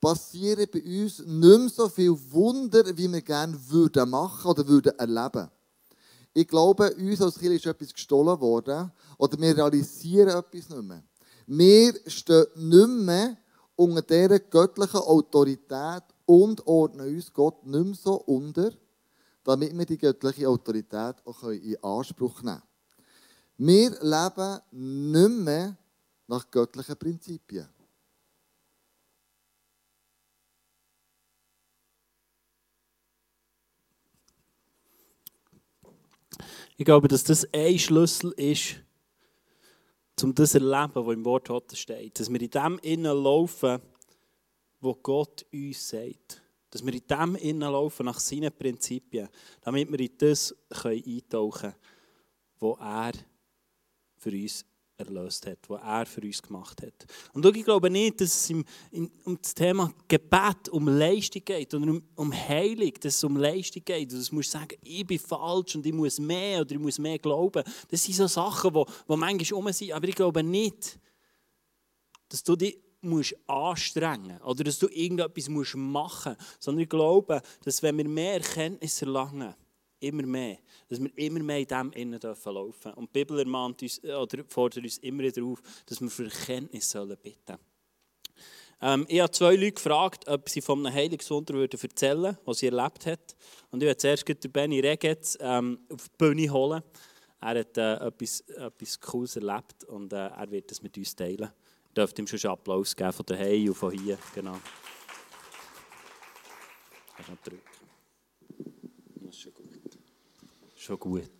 [0.00, 4.98] passieren bei uns nicht mehr so viele Wunder, wie wir gerne würden machen oder würden
[4.98, 5.48] erleben?
[6.34, 11.04] Ich glaube, uns als Kind ist etwas gestohlen worden oder wir realisieren etwas nicht mehr.
[11.46, 13.36] Wir stehen nicht mehr
[13.76, 18.72] unter dieser göttlichen Autorität und ordnen uns Gott nicht mehr so unter,
[19.44, 22.72] damit wir die göttliche Autorität auch in Anspruch nehmen können.
[23.58, 25.76] Wir leben nicht mehr
[26.26, 27.68] nach göttlichen Prinzipien.
[36.76, 38.76] Ich glaube, dass das ein Schlüssel ist,
[40.22, 42.18] um das zu erleben, was im Wort Gottes steht.
[42.18, 43.80] Dass wir in dem innen laufen,
[44.80, 46.41] wo Gott uns sagt.
[46.72, 49.28] Dass wir in dem innen laufen, nach seinen Prinzipien,
[49.60, 51.74] damit wir in das eintauchen können,
[52.58, 53.12] was er
[54.16, 54.64] für uns
[54.96, 57.06] erlöst hat, was er für uns gemacht hat.
[57.32, 61.74] Und ich glaube nicht, dass es im, in, um das Thema Gebet um Leistung geht
[61.74, 64.12] oder um, um Heilung, dass es um Leistung geht.
[64.12, 67.18] Dass du musst sagen, ich bin falsch und ich muss mehr oder ich muss mehr
[67.18, 67.62] glauben.
[67.88, 69.92] Das sind so Sachen, die manchmal um sind.
[69.92, 70.98] Aber ich glaube nicht,
[72.28, 77.42] dass du dich musst anstrengen oder dass du irgendetwas musst machen musst, sondern ich glaube,
[77.64, 79.54] dass wenn wir mehr Erkenntnis erlangen,
[80.02, 82.92] immer mehr, dass wir immer mehr in dem innen dürfen laufen.
[82.94, 86.24] Und die Bibel ermahnt uns, äh, oder fordert uns immer wieder auf, dass wir für
[86.24, 87.56] Erkenntnis sollen bitten
[88.80, 92.66] ähm, Ich habe zwei Leute gefragt, ob sie von einem Heilungswunder erzählen würden, was sie
[92.66, 93.22] erlebt haben.
[93.70, 96.82] Und ich werde zuerst den Benny Regetz ähm, auf die Bühne holen.
[97.40, 101.50] Er hat äh, etwas, etwas Cooles erlebt und äh, er wird das mit uns teilen.
[101.96, 104.18] Dürft ihm schon einen Applaus geben von daheim und von hier.
[104.34, 104.58] Genau.
[107.16, 107.62] Kannst noch drücken.
[109.16, 109.98] Das ist schon gut.
[110.76, 111.30] Schon gut.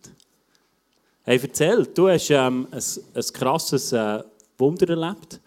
[1.23, 2.83] Hey, erzähl, du hast ähm, ein,
[3.15, 4.23] ein krasses äh,
[4.57, 5.39] Wunder erlebt.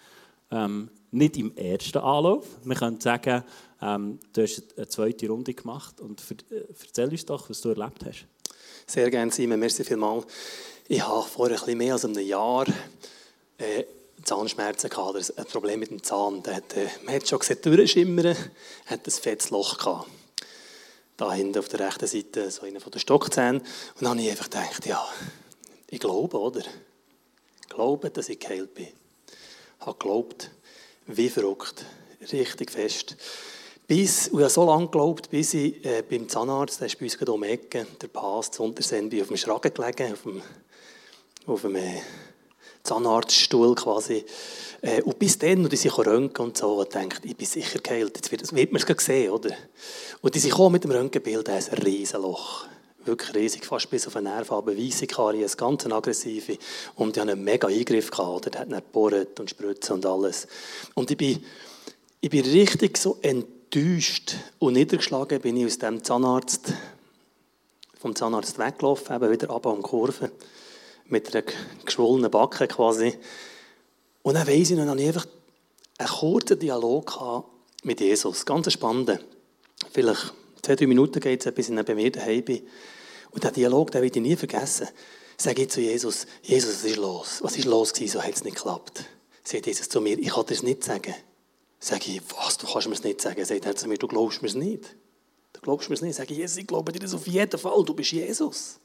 [0.50, 2.46] Ähm, nicht im ersten Anlauf.
[2.64, 3.44] Wir können sagen,
[3.80, 6.00] ähm, du hast eine zweite Runde gemacht.
[6.00, 8.26] Und äh, erzähl uns doch, was du erlebt hast.
[8.86, 9.60] Sehr gerne, Simon.
[9.60, 10.26] Merci vielmals.
[10.88, 12.66] Ich habe vor ein bisschen mehr als einem Jahr
[13.58, 13.84] äh,
[14.26, 16.42] Zahnschmerzen gehabt, ein Problem mit dem Zahn.
[16.46, 18.36] Hat, äh, man hat schon gesehen, durchschimmern,
[18.86, 20.08] hat ein fettes Loch gehabt
[21.16, 23.60] da hinten auf der rechten Seite, so einer von den Stockzähnen.
[23.60, 25.04] Und dann habe ich einfach gedacht, ja,
[25.88, 26.60] ich glaube, oder?
[26.60, 28.88] Ich glaube, dass ich geheilt bin.
[28.88, 30.50] Ich habe geglaubt,
[31.06, 31.84] wie verrückt,
[32.32, 33.16] richtig fest.
[33.86, 37.04] Bis, und ich habe so lange geglaubt, bis ich äh, beim Zahnarzt, der ist bei
[37.04, 40.42] uns um die Ecke, der Pass, zu Untersehen, bin auf dem Schragen gelegen, auf dem,
[41.46, 42.00] auf dem äh,
[42.86, 44.24] Zahnarztstuhl quasi.
[44.82, 47.80] Äh, und bis dann, und die sich röntgen und so, und denkt, ich bin sicher
[47.80, 49.50] geheilt, jetzt wird, wird man es sehen, oder?
[50.20, 52.66] Und die sich mit dem Röntgenbild, ein Riesenloch.
[53.04, 56.58] Wirklich riesig, fast bis auf eine Nervenfarbe, weisse Karies, ganz aggressive.
[56.96, 58.50] Und die haben einen mega Eingriff gehabt, oder?
[58.50, 60.48] Der hat dann gebohrt und spritzen und alles.
[60.94, 61.44] Und ich bin,
[62.20, 66.72] ich bin richtig so enttäuscht und niedergeschlagen bin ich aus dem Zahnarzt,
[67.96, 70.32] vom Zahnarzt weggelaufen, eben wieder ab an Kurve,
[71.08, 71.44] mit einer
[71.84, 73.18] geschwollenen Backe quasi.
[74.22, 75.26] Und dann weiss ich, dann habe ich einfach
[75.98, 77.44] einen kurzen Dialog
[77.84, 79.20] mit Jesus, ganz spannend.
[79.92, 82.66] Vielleicht zwei, drei Minuten geht es, bis ich bei mir daheim bin.
[83.30, 84.88] Und diesen Dialog, den werde ich nie vergessen.
[85.36, 87.38] Sage ich zu Jesus, Jesus, was ist los?
[87.42, 88.12] Was ist los gewesen?
[88.14, 89.04] So hat es nicht geklappt.
[89.44, 91.14] Sagt Jesus zu mir, ich kann dir es nicht sagen.
[91.78, 93.44] Sage ich, was, du kannst mir es nicht sagen?
[93.44, 94.96] Sagt er zu mir, du glaubst mir es nicht.
[95.52, 96.10] Du glaubst mir es nicht?
[96.10, 98.80] Ich sage, Jesus, ich glaube dir das auf jeden Fall, du bist Jesus.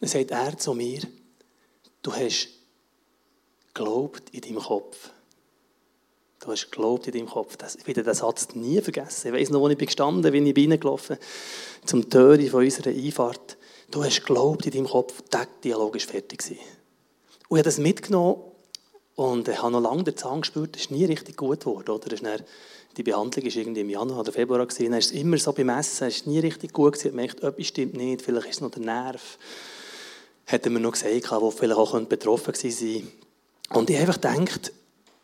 [0.00, 1.00] Dann sagt er zu mir,
[2.06, 2.48] du hast
[3.74, 5.10] geglaubt in deinem Kopf.
[6.38, 7.56] Du hast geglaubt in deinem Kopf.
[7.56, 9.28] Das, ich werde den Satz nie vergessen.
[9.28, 11.18] Ich weiss noch, wo ich bin gestanden bin, ich reingelaufen
[11.84, 13.56] zum Töre von unserer Einfahrt.
[13.90, 16.42] Du hast geglaubt in deinem Kopf, der Dialog ist fertig.
[16.48, 18.40] Und ich habe das mitgenommen
[19.16, 21.90] und ich habe noch lange den Zahn gespürt, es ist nie richtig gut geworden.
[21.90, 22.14] Oder?
[22.16, 22.42] Dann,
[22.96, 24.64] die Behandlung war irgendwie im Januar oder Februar.
[24.64, 24.90] Gewesen.
[24.90, 27.08] Dann ist es immer so beim Essen, es ist nie richtig gut gewesen.
[27.08, 29.38] Ich merkt, etwas stimmt nicht, vielleicht ist es noch der Nerv.
[30.46, 33.02] Hätten wir noch gesagt, wo vielleicht auch betroffen gewesen
[33.68, 34.72] sein Und ich einfach gedacht,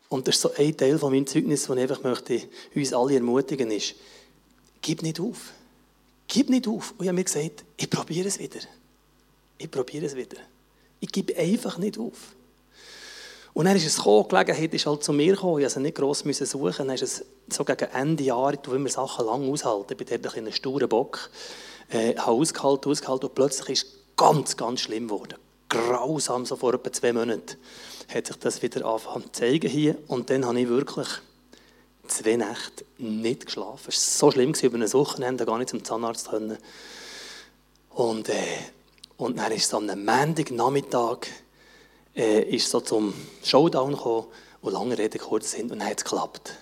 [0.09, 2.43] und das ist so ein Teil von meinem Zeugnis, das ich einfach möchte,
[2.75, 3.95] uns alle ermutigen ist,
[4.83, 5.53] gib nicht auf.
[6.27, 6.93] Gib nicht auf.
[6.93, 8.61] Und ich habe mir gesagt, ich probiere es wieder.
[9.59, 10.39] Ich probiere es wieder.
[11.01, 12.35] Ich gebe einfach nicht auf.
[13.55, 15.95] Und dann ist es gekommen, die Gelegenheit ist halt zu mir gekommen, ich musste nicht
[15.95, 19.97] gross suchen, dann ist es so gegen Ende Jahr, tue immer Sachen lang aushalten, ich
[20.07, 21.31] bin dort ein sturer Bock,
[21.91, 25.39] äh, habe ausgehalten, ausgehalten und plötzlich ist ganz, ganz schlimm geworden.
[25.69, 27.57] Grausam, so vor etwa zwei Monaten
[28.13, 31.09] hat sich das wieder angefangen zu zeigen hier und dann habe ich wirklich
[32.07, 33.89] zwei Nächte nicht geschlafen.
[33.89, 36.59] Es war so schlimm, über ein Wochenende gar nicht zum Zahnarzt können.
[37.91, 38.35] Und, äh,
[39.17, 41.29] und dann ist es am Montagnachmittag
[42.15, 44.27] äh, ist so zum Showdown gekommen
[44.61, 46.55] und lange Rede kurz sind und dann hat es geklappt.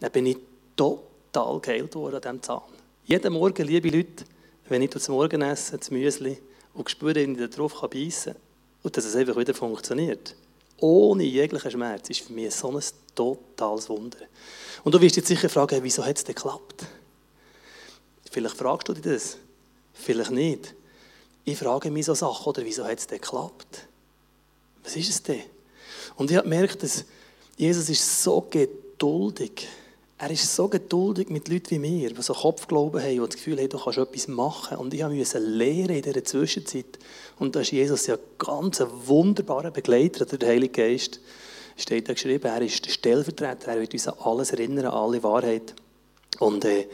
[0.00, 0.38] Dann bin ich
[0.76, 2.62] total geheilt worden an diesem Zahn.
[3.04, 4.24] Jeden Morgen, liebe Leute,
[4.68, 6.38] wenn ich das Morgen esse, das Müsli,
[6.78, 8.42] und spüre, dass ich darauf beißen kann
[8.82, 10.34] und dass es einfach wieder funktioniert.
[10.78, 12.82] Ohne jeglichen Schmerz ist für mich so ein
[13.14, 14.18] totales Wunder.
[14.84, 16.86] Und du wirst dich sicher fragen, wieso hat es denn geklappt?
[18.30, 19.36] Vielleicht fragst du dich das,
[19.92, 20.74] vielleicht nicht.
[21.44, 23.86] Ich frage mich so Sachen, oder wieso hat es denn geklappt?
[24.84, 25.42] Was ist es denn?
[26.14, 27.04] Und ich habe gemerkt, dass
[27.56, 29.66] Jesus ist so geduldig.
[30.20, 33.58] Er ist so geduldig mit Leuten wie mir, die so Kopfglauben haben, die das Gefühl
[33.58, 34.78] haben, du kannst etwas machen.
[34.78, 36.98] Und ich musste lernen in dieser Zwischenzeit.
[37.38, 41.20] Und da ist Jesus ja ganz ein wunderbarer Begleiter, der Heilige Geist.
[41.76, 45.22] Steht da geschrieben, er ist der Stellvertreter, er wird uns an alles erinnern, an alle
[45.22, 45.76] Wahrheit.
[46.40, 46.88] Und äh,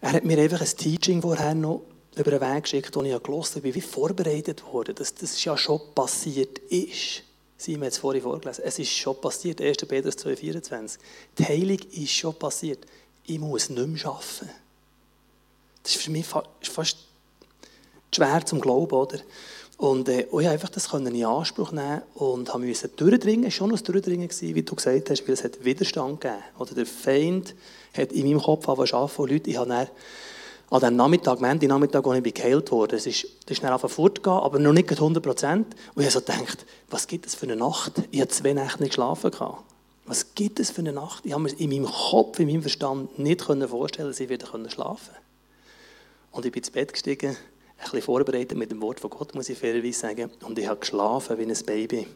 [0.00, 1.82] er hat mir einfach ein Teaching vorher noch
[2.16, 5.80] über den Weg geschickt, wo ich gelesen habe, wie vorbereitet wurde, dass das ja schon
[5.94, 7.22] passiert ist.
[7.62, 8.64] Sie haben es vorhin vorgelesen.
[8.66, 9.76] Es ist schon passiert, 1.
[9.86, 10.98] Petrus 2,24.
[11.38, 12.84] Die Heilung ist schon passiert.
[13.24, 14.50] Ich muss nicht mehr arbeiten.
[15.84, 16.96] Das ist für mich fast
[18.12, 19.18] schwer zum Glauben, oder?
[19.76, 22.52] Und äh, ich einfach das in Anspruch nehmen und
[22.96, 23.46] durchdringen.
[23.46, 26.42] Es war schon ein Durchdringen, wie du gesagt hast, weil es hat Widerstand gegeben.
[26.58, 27.54] Oder der Feind
[27.96, 29.34] hat in meinem Kopf angefangen zu arbeiten.
[29.34, 29.88] Leute, ich habe
[30.72, 33.82] an diesem Nachmittag, Montag Nachmittag, als ich geheilt wurde, es ist, das ist schnell auf
[33.82, 35.66] fortgegangen, aber noch nicht 100 Prozent.
[35.94, 37.92] Und ich habe so gedacht, was gibt es für eine Nacht?
[38.10, 39.30] Ich habe zwei Nächte nicht geschlafen.
[40.06, 41.26] Was gibt es für eine Nacht?
[41.26, 44.70] Ich habe mir in meinem Kopf, in meinem Verstand nicht vorstellen dass ich wieder schlafen
[44.74, 45.10] konnte.
[46.30, 47.36] Und ich bin ins Bett gestiegen, ein
[47.82, 50.30] bisschen vorbereitet mit dem Wort von Gott, muss ich fairerweise sagen.
[50.42, 52.06] Und ich habe geschlafen wie ein Baby.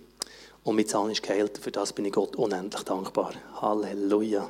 [0.65, 1.59] Und mein Zahn ist geheilt.
[1.59, 3.35] Für das bin ich Gott unendlich dankbar.
[3.61, 4.49] Halleluja.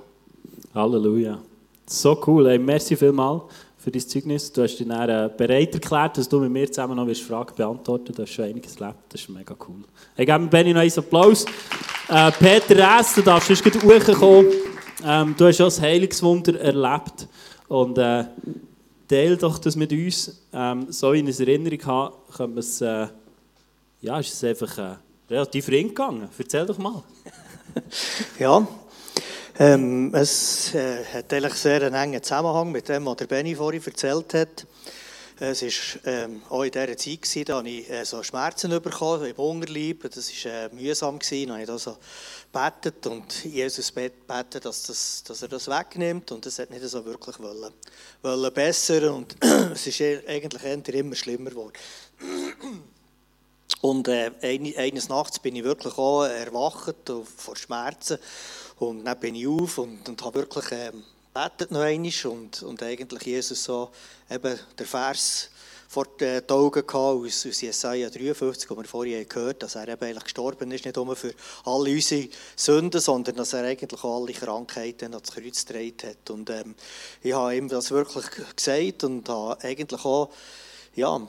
[0.75, 1.41] Halleluja.
[1.89, 2.49] So cool.
[2.49, 3.43] Hey, merci vielmals
[3.87, 4.53] für dein Zeugnis.
[4.53, 8.13] Du hast dich dann äh, bereit erklärt, dass du mit mir zusammen noch Fragen beantworten
[8.13, 8.99] Du hast schon einiges erlebt.
[9.11, 9.85] Das ist mega cool.
[10.17, 11.45] Ich gebe Benni noch einen Applaus.
[12.09, 14.51] Äh, Peter Ress, du darfst sonst gleich hochkommen.
[15.05, 17.29] Ähm, du hast schon das Heilungswunder erlebt.
[17.69, 18.25] Und äh,
[19.07, 20.37] teile doch das mit uns.
[20.53, 23.07] Ähm, so in Erinnerung haben, können wir es, äh,
[24.01, 24.97] ja, ist es einfach äh,
[25.31, 26.29] relativ ring gegangen.
[26.37, 27.05] Erzähl doch mal.
[28.41, 28.67] ja,
[29.59, 33.83] ähm, es äh, hat eigentlich sehr einen engen Zusammenhang mit dem, was der Benny vorhin
[33.85, 34.67] erzählt hat.
[35.39, 39.37] Es war ähm, auch in dieser Zeit, gewesen, da ich äh, so Schmerzen bekommen im
[39.37, 40.11] Hungerleib.
[40.11, 41.19] Das war äh, mühsam.
[41.19, 41.49] Gewesen.
[41.49, 41.99] Dann habe ich also
[42.51, 46.33] gebetet und Jesus betet, dass, das, dass er das wegnimmt.
[46.33, 47.73] Und das hat nicht so wirklich wollen,
[48.23, 49.13] wollen besser.
[49.13, 49.37] Und
[49.73, 51.73] es ist eigentlich immer schlimmer geworden.
[53.83, 54.31] Und äh,
[54.77, 56.97] eines Nachts bin ich wirklich auch erwacht
[57.37, 58.19] vor Schmerzen.
[58.79, 61.03] Und dann bin ich auf und, und habe wirklich ähm,
[61.33, 63.91] betet noch einmal und, und eigentlich Jesus so
[64.31, 65.51] eben der Vers
[65.89, 70.03] vor den Augen gehabt aus, aus Jesaja 53, wo wir vorhin gehört dass er eben
[70.03, 71.33] eigentlich gestorben ist, nicht nur für
[71.65, 76.31] alle unsere Sünden, sondern dass er eigentlich auch alle Krankheiten ans Kreuz gedreht hat.
[76.31, 76.75] Und ähm,
[77.23, 80.31] ich habe ihm das wirklich gesagt und habe eigentlich auch
[80.95, 81.21] ja,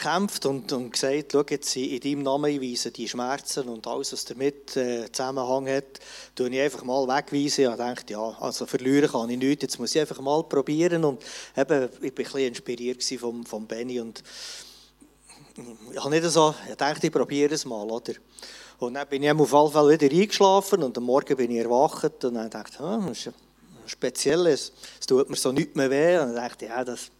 [0.00, 4.24] gekämpft und, und gesagt, schau jetzt in deinem Namen weise die Schmerzen und alles, was
[4.24, 6.00] damit äh, Zusammenhang hat,
[6.34, 7.70] tue ich einfach mal wegweisen.
[7.70, 11.04] Ich dachte, ja, also verlieren kann ich nichts, jetzt muss ich einfach mal probieren.
[11.04, 11.22] Und
[11.56, 14.22] eben, ich war ein bisschen inspiriert vom, vom Benny und
[15.92, 18.14] ich habe nicht so, ich dachte, ich probiere es mal, oder?
[18.78, 22.24] Und dann bin ich auf jeden Fall wieder eingeschlafen und am Morgen bin ich erwacht
[22.24, 23.32] und dann dachte ich, ah, das ist
[23.90, 24.46] speziell.
[24.46, 24.72] Es,
[25.06, 26.18] tut mir so nichts mehr weh.
[26.18, 27.10] Und ich dachte, ja, das,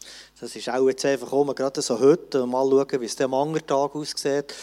[0.40, 3.66] das ist auch jetzt einfach um, gerade so heute, mal schauen, wie es am anderen
[3.66, 4.54] Tag aussieht.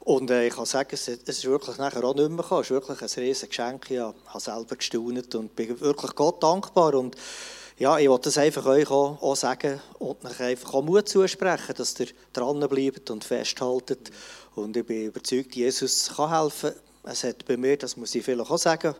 [0.00, 2.62] Und äh, ich kann sagen, es, ist wirklich nachher auch nicht mehr gekommen.
[2.62, 3.90] Es ist wirklich ein riesiges Geschenk.
[3.90, 6.94] Ich habe selber gestaunt und bin wirklich Gott dankbar.
[6.94, 7.16] Und
[7.76, 11.74] ja, ich wollte das einfach euch auch, auch sagen und euch einfach auch Mut zusprechen,
[11.76, 14.10] dass ihr dranbleibt und festhaltet.
[14.54, 16.72] Und ich bin überzeugt, Jesus kann helfen.
[17.02, 18.94] Es hat bei mir, das muss ich vielleicht auch sagen,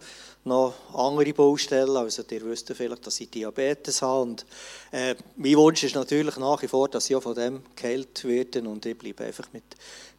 [0.46, 1.96] noch andere Baustellen.
[1.96, 4.22] Also ihr wisst vielleicht, dass ich Diabetes habe.
[4.22, 4.46] Und,
[4.92, 8.62] äh, mein Wunsch ist natürlich nach wie vor, dass ich auch von dem geheilt werde.
[8.62, 9.64] Und ich bleibe einfach mit,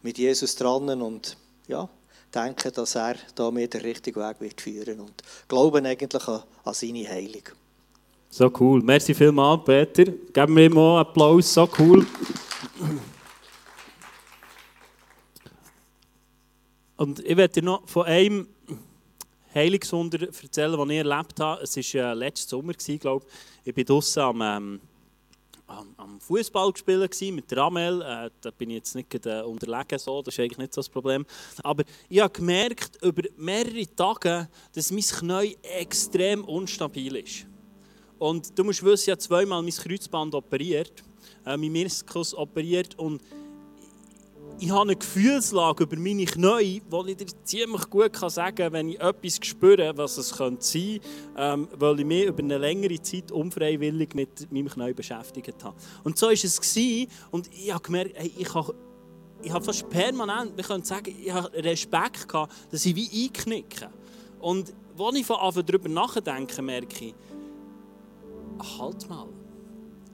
[0.02, 1.88] mit Jesus dran und ja,
[2.34, 5.14] denke, dass er da mir den richtigen Weg wird führen und
[5.48, 7.42] glaube eigentlich an, an seine Heilung.
[8.30, 8.82] So cool.
[8.82, 10.04] Merci vielmals, Peter.
[10.04, 11.54] Geben wir ihm auch einen Applaus.
[11.54, 12.06] So cool.
[16.98, 18.48] Und ich werde noch von einem
[19.58, 21.62] Heilungswunder erzählen, das ich erlebt habe.
[21.62, 23.26] Es war äh, letzten Sommer, glaube
[23.64, 23.68] ich.
[23.70, 24.80] Ich war draußen am, ähm,
[25.66, 28.00] am, am Fußball gespielt mit Ramel.
[28.02, 30.22] Äh, da bin ich jetzt nicht äh, unterlegen, so.
[30.22, 31.26] das ist eigentlich nicht so das Problem.
[31.62, 37.46] Aber ich habe gemerkt, über mehrere Tage, dass mein Knie extrem unstabil ist.
[38.18, 40.92] Und du musst wissen, ich habe zweimal mein Kreuzband operiert,
[41.44, 43.22] äh, mein Meniskus operiert und
[44.60, 48.88] ich habe eine Gefühlslage über meine Knie, wo ich dir ziemlich gut sagen kann, wenn
[48.88, 53.00] ich etwas spüre, was es könnte sein könnte, ähm, weil ich mich über eine längere
[53.00, 55.76] Zeit unfreiwillig mit meinem Knie beschäftigt habe.
[56.02, 56.60] Und so war es.
[56.60, 58.74] Gewesen, und ich habe gemerkt, hey, ich habe
[59.40, 63.88] ich habe fast permanent, wir können sagen, ich habe Respekt gehabt, dass ich wie einknicke.
[64.40, 67.14] Und als ich von Anfang darüber nachdenke, merke ich,
[68.80, 69.28] halt mal,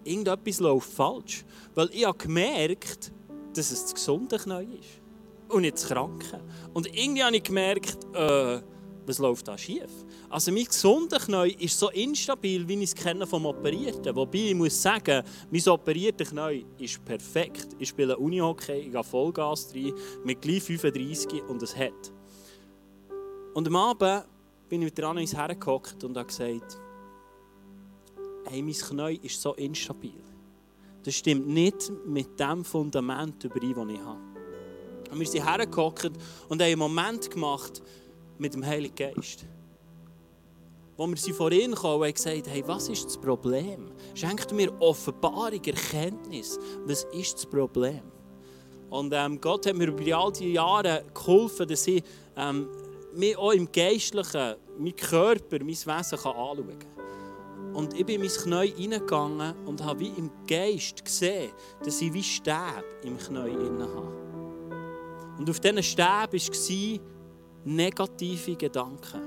[0.05, 1.47] irgendetwas läuft falsch.
[1.75, 3.14] Weil ich habe gemerkt,
[3.57, 5.01] dass es das gesunde Knie ist
[5.49, 6.41] und nicht das kranke.
[6.73, 8.61] Und irgendwie habe ich gemerkt, äh,
[9.07, 9.91] was läuft da schief?
[10.31, 14.15] Also mein gesundes Knie ist so instabil, wie ich es kenne vom Operierten.
[14.17, 17.69] Wobei ich muss sagen, mein operiertes Knie ist perfekt.
[17.79, 19.93] Ich spiele Unihockey, ich gehe Vollgas rein,
[20.25, 22.13] mit gleich 35 und es hat.
[23.55, 24.25] Und am Abend
[24.69, 26.79] bin ich wieder an ins hergehockt und habe gesagt,
[28.47, 30.34] hey, mein Knie ist so instabil.
[31.05, 34.21] Das stimmt nicht mit dem Fundament überein, das ich habe.
[35.11, 36.13] Und wir sind hergehockt
[36.49, 37.83] und haben einen Moment gemacht
[38.39, 39.45] mit dem Heiligen Geist.
[40.97, 43.91] Wo wir sie vor ihn kamen und gesagt hey, was ist das Problem?
[44.15, 46.59] Schenkt mir Offenbarung, Erkenntnis.
[46.87, 48.03] Was ist das Problem?
[48.89, 52.03] Und ähm, Gott hat mir über all die Jahre geholfen, dass ich
[52.37, 52.69] ähm,
[53.15, 57.04] mich auch im Geistlichen, mein Körper, mein Wesen kann anschauen kann.
[57.75, 61.51] Und ich bin in mein Knie reingegangen und habe wie im Geist gesehen,
[61.85, 64.25] dass ich wie Stäbe im Knie inne habe.
[65.39, 67.01] Und auf diesen Stäben waren
[67.65, 69.23] negative Gedanken.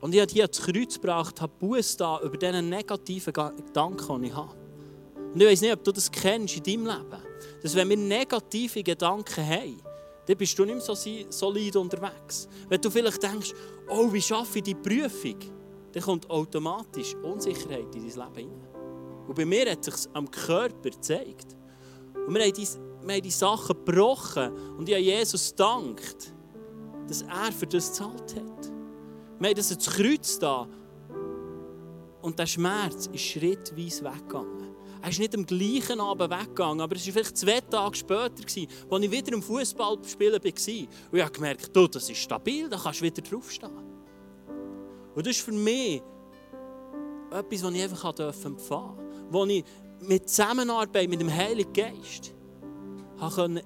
[0.00, 4.28] Und ich habe die ans Kreuz gebracht, habe Buß da über diese negativen Gedanken, die
[4.28, 4.54] ich habe.
[5.34, 7.22] Und ich weiß nicht, ob du das kennst in deinem Leben.
[7.62, 9.82] Dass wenn wir negative Gedanken haben,
[10.26, 10.94] dann bist du nicht mehr so
[11.30, 12.48] solid unterwegs.
[12.68, 13.52] Wenn du vielleicht denkst,
[13.88, 15.38] oh, wie schaffe ich die Prüfung,
[15.92, 18.68] dann kommt automatisch Unsicherheit in dein Leben hinein.
[19.26, 21.56] Und bei mir hat es sich am Körper gezeigt.
[22.26, 22.66] Und wir haben, die,
[23.02, 26.34] wir haben die Sachen gebrochen und ich habe Jesus gedankt,
[27.06, 28.72] dass er für das gezahlt hat.
[29.38, 30.66] Wir haben das ins Kreuz da
[32.22, 34.57] und der Schmerz ist schrittweise weggegangen.
[35.00, 38.56] Er ist nicht am gleichen Abend weggegangen, aber es war vielleicht zwei Tage später, als
[38.56, 40.50] ich wieder im Fußballspielen war.
[40.50, 43.72] Und ich habe gemerkt, du, das ist stabil, da kannst du wieder draufstehen.
[45.14, 46.02] Und das ist für mich
[47.30, 49.28] etwas, was ich einfach empfangen durfte.
[49.30, 49.64] Wo ich
[50.00, 52.34] mit Zusammenarbeit mit dem Heiligen Geist
[53.18, 53.62] konnte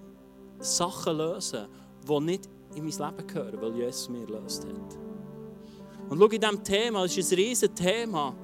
[0.58, 1.66] Sachen lösen
[2.08, 4.98] die nicht in mein Leben gehören, weil Jesus mir gelöst hat.
[6.08, 8.34] Und schau in diesem Thema, das ist ein riesiges Thema.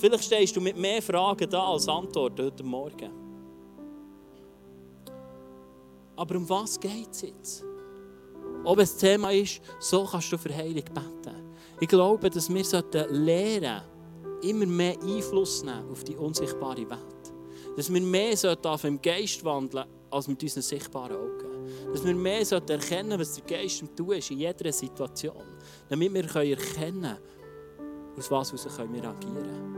[0.00, 3.10] Vielleicht stehst du mit mehr Fragen da als Antworten heute Morgen.
[6.14, 7.64] Aber um was geht es jetzt?
[8.64, 11.54] Ob es Thema ist, so kannst du für Heilung beten.
[11.80, 12.64] Ich glaube, dass wir
[13.10, 13.82] lernen
[14.42, 17.32] immer mehr Einfluss nehmen auf die unsichtbare Welt.
[17.76, 21.68] Dass wir mehr auf im Geist wandeln als mit unseren sichtbaren Augen.
[21.92, 25.44] Dass wir mehr erkennen was der Geist im Tun ist in jeder Situation.
[25.88, 27.18] Damit wir erkennen können,
[28.16, 29.77] aus was wir agieren können.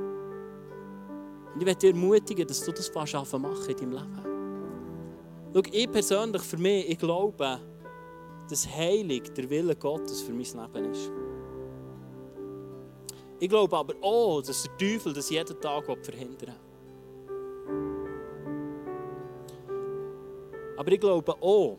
[1.55, 4.40] Und ich möchte dich ermutigen, dass du das fast machen in deinem Leben.
[5.53, 7.61] Schau, ich persönlich, für mich, ich glaube,
[8.48, 11.11] dass Heilig der Wille Gottes für mein Leben ist.
[13.40, 16.57] Ich glaube aber auch, dass der Teufel das jeden Tag verhindern
[20.76, 21.78] Aber ich glaube auch,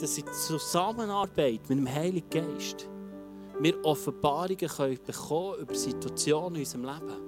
[0.00, 2.88] dass in Zusammenarbeit mit dem Heiligen Geist
[3.60, 7.20] wir Offenbarungen können bekommen über Situationen in unserem Leben.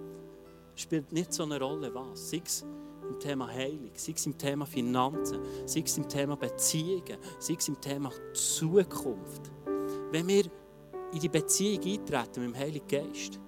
[0.74, 2.30] Spielt nicht so eine Rolle, was.
[2.30, 2.64] Sei es
[3.08, 7.68] im Thema Heilung, sei es im Thema Finanzen, sei es im Thema Beziehungen, sei es
[7.68, 9.50] im Thema Zukunft.
[10.12, 10.44] Wenn wir
[11.12, 13.40] in die Beziehung eintreten mit dem Heiligen Geist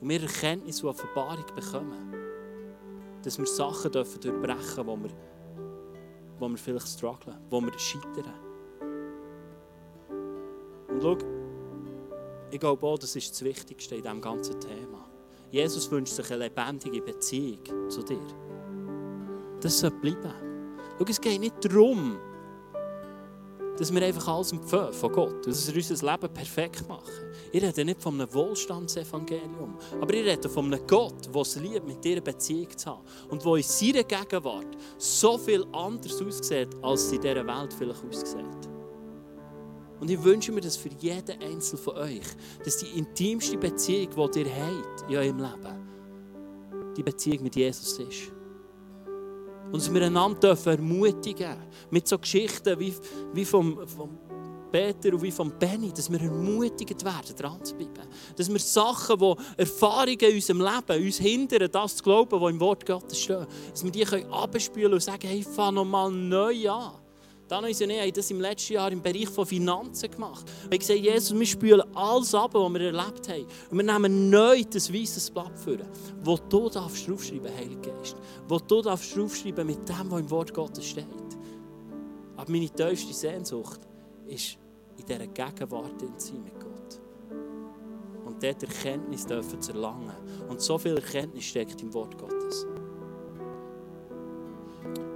[0.00, 2.14] und wir Erkenntnis und Offenbarung bekommen,
[3.22, 5.10] dass wir Sachen dürfen durchbrechen dürfen, wo wir,
[6.38, 8.34] wo wir vielleicht strugglen, wo wir scheitern.
[10.88, 11.16] Und schau,
[12.54, 15.10] ich glaube auch, das ist das Wichtigste in diesem ganzen Thema.
[15.50, 18.26] Jesus wünscht sich eine lebendige Beziehung zu dir.
[19.60, 20.32] Das soll bleiben.
[20.96, 22.16] Schau, es geht nicht darum,
[23.76, 27.32] dass wir einfach alles empfangen von Gott, dass wir unser Leben perfekt machen.
[27.50, 31.84] Ich rede nicht von einem Wohlstandsevangelium, aber ich rede von einem Gott, der es liebt,
[31.84, 36.68] mit dir eine Beziehung zu haben und der in seiner Gegenwart so viel anders aussieht,
[36.82, 38.73] als es in dieser Welt vielleicht aussieht.
[40.00, 42.26] Und ich wünsche mir das für jeden Einzelnen von euch,
[42.64, 48.32] dass die intimste Beziehung, die ihr habt in eurem Leben, die Beziehung mit Jesus ist.
[49.66, 51.56] Und dass wir einander dürfen ermutigen
[51.90, 52.94] mit so Geschichten wie,
[53.32, 54.18] wie vom, vom
[54.74, 58.08] Peter und wie von Benny, dass wir ermutigt werden, dran zu bleiben.
[58.36, 62.58] Dass wir Sachen, die Erfahrungen in unserem Leben uns hindern, das zu glauben, was im
[62.58, 67.03] Wort Gottes steht, dass wir die abspülen und sagen, hey, fang nochmal neu an.
[67.48, 70.46] Dan und ich das im letzten Jahr im Bereich von Finanzen gemacht.
[70.46, 73.46] Wir haben gesagt, Jesus, wir spülen alles ab, was wir erlebt haben.
[73.70, 75.78] Und wir nehmen neu das weißes Blatt für,
[76.22, 78.16] wo du darfst draufschreiben, Heiliger Geist.
[78.48, 81.04] Wo du darfst draufschreiben mit dem, was im Wort Gottes steht.
[82.36, 83.80] Aber meine tiefste Sehnsucht
[84.26, 84.56] ist,
[84.96, 87.00] in dieser Gegenwart zu sein mit Gott.
[88.24, 90.14] Und dort Erkenntnis dürfen zu erlangen.
[90.48, 92.33] Und so viel Erkenntnis steckt im Wort Gottes.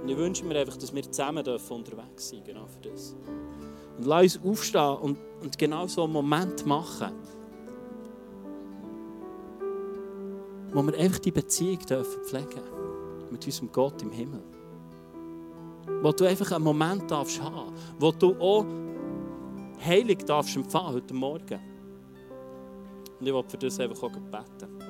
[0.01, 3.15] Und ich wünsche mir einfach, dass wir zusammen dürfen unterwegs sein genau für das.
[3.97, 7.11] Und lass uns aufstehen und, und genau so einen Moment machen,
[10.71, 12.61] wo wir einfach die Beziehung dürfen pflegen
[13.31, 14.41] mit unserem Gott im Himmel.
[16.01, 18.65] Wo du einfach einen Moment darfst haben, wo du auch
[19.85, 21.59] heilig darfst empfangen heute Morgen.
[23.19, 24.88] Und ich will für das einfach auch beten.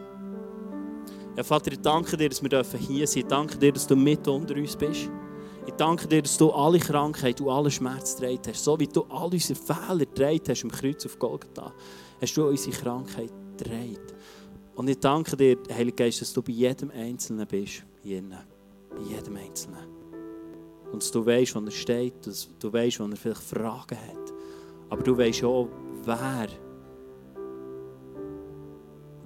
[1.43, 3.19] Vater, ich danke dir, dass wir hier sein dürfen.
[3.19, 5.09] Ich danke dir, dass du mit unter uns bist.
[5.65, 8.63] Ich danke dir, dass du alle Krankheit und alle Schmerz getragen hast.
[8.63, 11.73] So wie du all unsere Fehler getragen hast im Kreuz auf Golgatha,
[12.19, 13.97] hast du unsere Krankheit getragen.
[14.75, 17.83] Und ich danke dir, Heilige Geist, dass du bei jedem Einzelnen bist.
[18.01, 19.87] Hier bei jedem Einzelnen.
[20.91, 24.33] Und dass du weißt, wo er steht, dass du weißt, wo er vielleicht Fragen hat.
[24.89, 25.67] Aber du weißt auch,
[26.03, 26.47] wer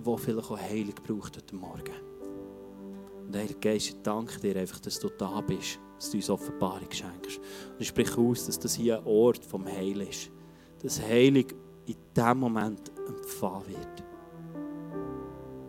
[0.06, 1.94] wo vielleicht auch Heilung braucht heute Morgen.
[3.26, 6.92] Und Heiliger Geist, ich danke dir einfach, dass du da bist, dass du uns Offenbarung
[6.92, 7.38] schenkst.
[7.38, 10.32] Und ich spreche aus, dass das hier ein Ort vom Heil ist.
[10.82, 11.46] Dass Heilung
[11.86, 14.04] in diesem Moment empfangen wird.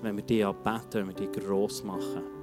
[0.03, 2.34] Wenn wir dich anbeten, wenn wir dich gross machen.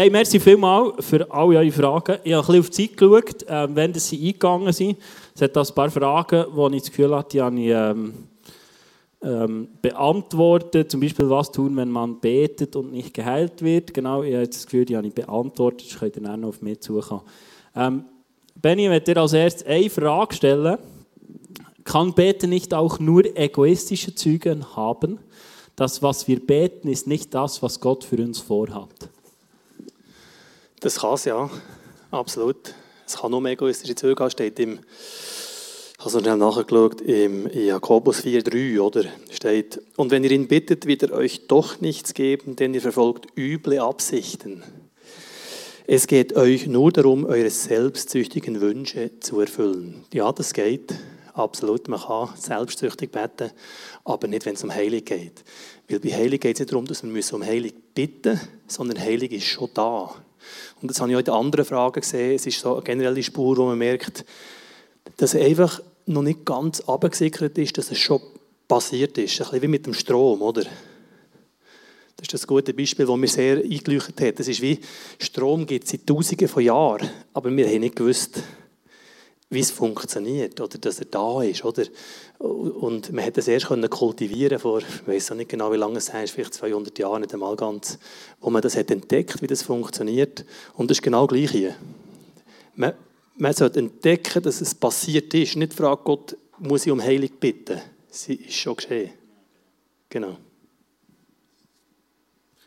[0.00, 2.18] Hey, merci vielmals für alle eure Fragen.
[2.22, 4.96] Ich habe ein bisschen auf die Zeit geschaut, äh, wenn sie eingegangen sind.
[5.34, 8.14] Es hat ein paar Fragen, die ich das Gefühl hatte, die habe ich ähm,
[9.24, 10.88] ähm, beantwortet.
[10.92, 13.92] Zum Beispiel, was tun, wenn man betet und nicht geheilt wird.
[13.92, 15.90] Genau, ich habe das Gefühl, die habe ich beantwortet.
[15.90, 17.22] Das könnt ihr dann noch auf mich zukommen.
[17.74, 18.04] Ähm,
[18.54, 20.78] Benny, ich dir als erstes eine Frage stellen.
[21.82, 25.18] Kann Beten nicht auch nur egoistische Züge haben?
[25.74, 29.10] Das, was wir beten, ist nicht das, was Gott für uns vorhat.
[30.80, 31.50] Das kann es ja,
[32.12, 32.74] absolut.
[33.04, 34.78] Es kann nur egoistische Züge haben, steht im,
[35.98, 39.04] ich habe es nachgeschaut, im Jakobus 4,3, oder?
[39.32, 43.26] Steht, und wenn ihr ihn bittet, wird er euch doch nichts geben, denn ihr verfolgt
[43.36, 44.62] üble Absichten.
[45.88, 50.04] Es geht euch nur darum, eure selbstsüchtigen Wünsche zu erfüllen.
[50.12, 50.94] Ja, das geht.
[51.32, 53.50] Absolut, man kann selbstsüchtig beten,
[54.04, 55.44] aber nicht, wenn es um Heilig geht.
[55.88, 59.32] Weil bei Heilig geht es nicht darum, dass wir um Heilig bitten müssen, sondern Heilig
[59.32, 60.14] ist schon da.
[60.80, 62.34] Und das habe ich auch in anderen Fragen gesehen.
[62.34, 64.24] Es ist so eine generelle Spur, wo man merkt,
[65.16, 68.20] dass es einfach noch nicht ganz abgesickert ist, dass es schon
[68.66, 69.40] passiert ist.
[69.40, 70.62] Ein bisschen wie mit dem Strom, oder?
[70.62, 74.38] Das ist das gute Beispiel, das mir sehr eingeleuchtet hat.
[74.40, 74.80] Das ist wie,
[75.18, 78.42] Strom gibt es seit Tausenden von Jahren, aber wir haben nicht gewusst,
[79.50, 81.64] wie es funktioniert oder dass er da ist.
[81.64, 81.84] Oder?
[82.38, 86.32] Und man hätte es erst kultivieren vor, ich weiß nicht genau, wie lange es ist,
[86.32, 87.98] vielleicht 200 Jahren, nicht einmal ganz,
[88.40, 90.44] wo man das hat entdeckt, wie das funktioniert.
[90.74, 91.74] Und das ist genau gleich hier.
[92.74, 92.92] Man,
[93.36, 95.56] man sollte entdecken, dass es passiert ist.
[95.56, 97.80] Nicht fragen, Gott, muss ich um Heilung bitten?
[98.10, 99.10] Sie ist schon geschehen.
[100.10, 100.36] Genau.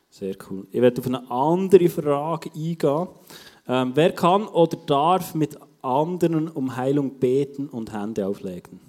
[0.10, 0.68] Sehr cool.
[0.72, 3.08] Ich werde auf eine andere Frage eingehen.
[3.68, 8.80] Ähm, wer kann oder darf mit anderen um Heilung beten und Hände auflegen?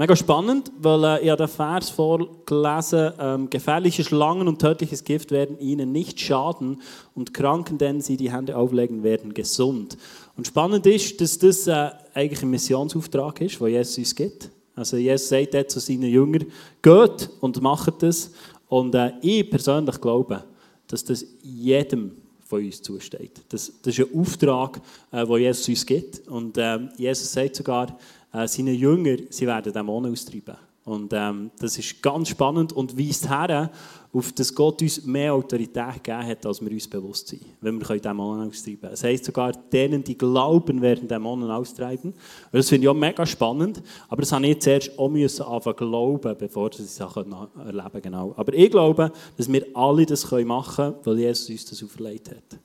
[0.00, 5.30] Mega spannend, weil äh, ich habe den Vers vorgelesen, ähm, gefährliche Schlangen und tödliches Gift
[5.30, 6.80] werden ihnen nicht schaden
[7.14, 9.98] und Kranken, denen sie die Hände auflegen, werden gesund.
[10.38, 14.50] Und spannend ist, dass das äh, eigentlich ein Missionsauftrag ist, den Jesus uns gibt.
[14.74, 16.46] Also Jesus sagt dort zu seinen Jüngern,
[16.80, 18.30] geht und macht das.
[18.68, 20.44] Und äh, ich persönlich glaube,
[20.86, 22.12] dass das jedem
[22.50, 23.40] von uns zusteht.
[23.48, 24.80] Das, das ist ein Auftrag,
[25.12, 26.28] äh, den Jesus uns gibt.
[26.28, 27.96] Und äh, Jesus sagt sogar,
[28.32, 30.56] äh, seine Jünger, sie werden Dämonen austreiben.
[30.84, 33.70] Und ähm, das ist ganz spannend und weist her,
[34.12, 37.98] auf dass Gott uns mehr Autorität gegeben hat, als wir uns bewusst sind, wenn wir
[37.98, 38.94] Dämonen austreiben können.
[38.94, 42.10] Es heisst sogar, denen, die glauben, werden Dämonen austreiben.
[42.10, 45.76] Und das finde ich auch mega spannend, aber das habe ich zuerst auch müssen anfangen
[45.76, 47.32] glauben, bevor ich Sachen
[47.64, 48.34] erleben genau.
[48.36, 52.58] Aber ich glaube, dass wir alle das machen können, weil Jesus uns das auferlegt hat.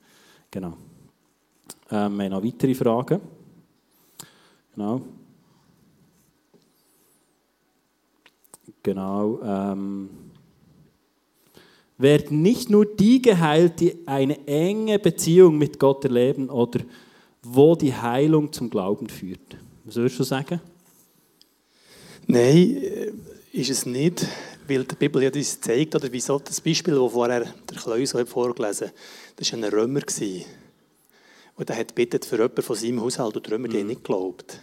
[0.50, 0.74] Genau.
[1.92, 3.22] Ähm, wir haben noch weitere Fragen.
[4.74, 5.02] Genau.
[8.82, 9.40] Genau.
[9.44, 10.25] Ähm,
[11.98, 16.82] werden nicht nur die geheilt, die eine enge Beziehung mit Gott erleben oder
[17.42, 19.58] wo die Heilung zum Glauben führt.
[19.86, 20.60] Was würdest du sagen?
[22.28, 23.12] Nein, äh,
[23.52, 24.28] ist es nicht,
[24.68, 28.88] weil die Bibel ja uns zeigt, oder wieso das Beispiel, das vorher der Kleus vorgelesen
[28.88, 28.96] hat,
[29.36, 30.02] das war ein Römer.
[31.58, 33.88] Und er hat bittet für jemanden von seinem Haushalt und die Römer, die mhm.
[33.88, 34.60] nicht geglaubt.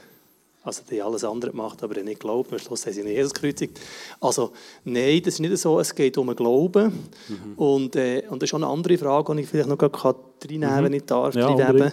[0.65, 2.53] Also die alles andere gemacht, aber nicht glaubt.
[2.53, 3.81] Am Schluss haben sie nicht Jesus gekreuzigt.
[4.21, 4.53] Also
[4.85, 5.81] nein, das ist nicht so.
[5.81, 7.09] Es geht um den Glauben.
[7.29, 7.55] Mhm.
[7.57, 10.81] Und, äh, und das ist auch eine andere Frage, die ich vielleicht noch reinnehmen kann,
[10.81, 10.85] mhm.
[10.85, 11.35] wenn ich darf.
[11.35, 11.93] Ja,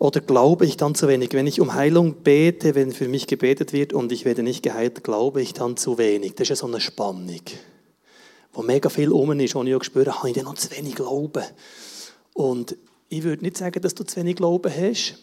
[0.00, 1.32] oder glaube ich dann zu wenig?
[1.32, 5.02] Wenn ich um Heilung bete, wenn für mich gebetet wird und ich werde nicht geheilt,
[5.02, 6.34] glaube ich dann zu wenig.
[6.34, 7.40] Das ist ja so eine Spannung,
[8.52, 10.94] wo mega viel um ist, wo ich auch spüre, habe ich denn noch zu wenig
[10.94, 11.42] Glauben?
[12.32, 12.76] Und
[13.08, 15.16] ich würde nicht sagen, dass du zu wenig Glauben hast,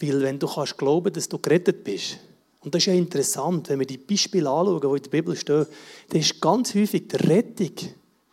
[0.00, 2.18] weil wenn du kannst glauben, dass du gerettet bist,
[2.62, 5.66] und das ist ja interessant, wenn wir die Beispiele anschauen, die in der Bibel stehen,
[6.08, 7.72] dann ist ganz häufig die Rettung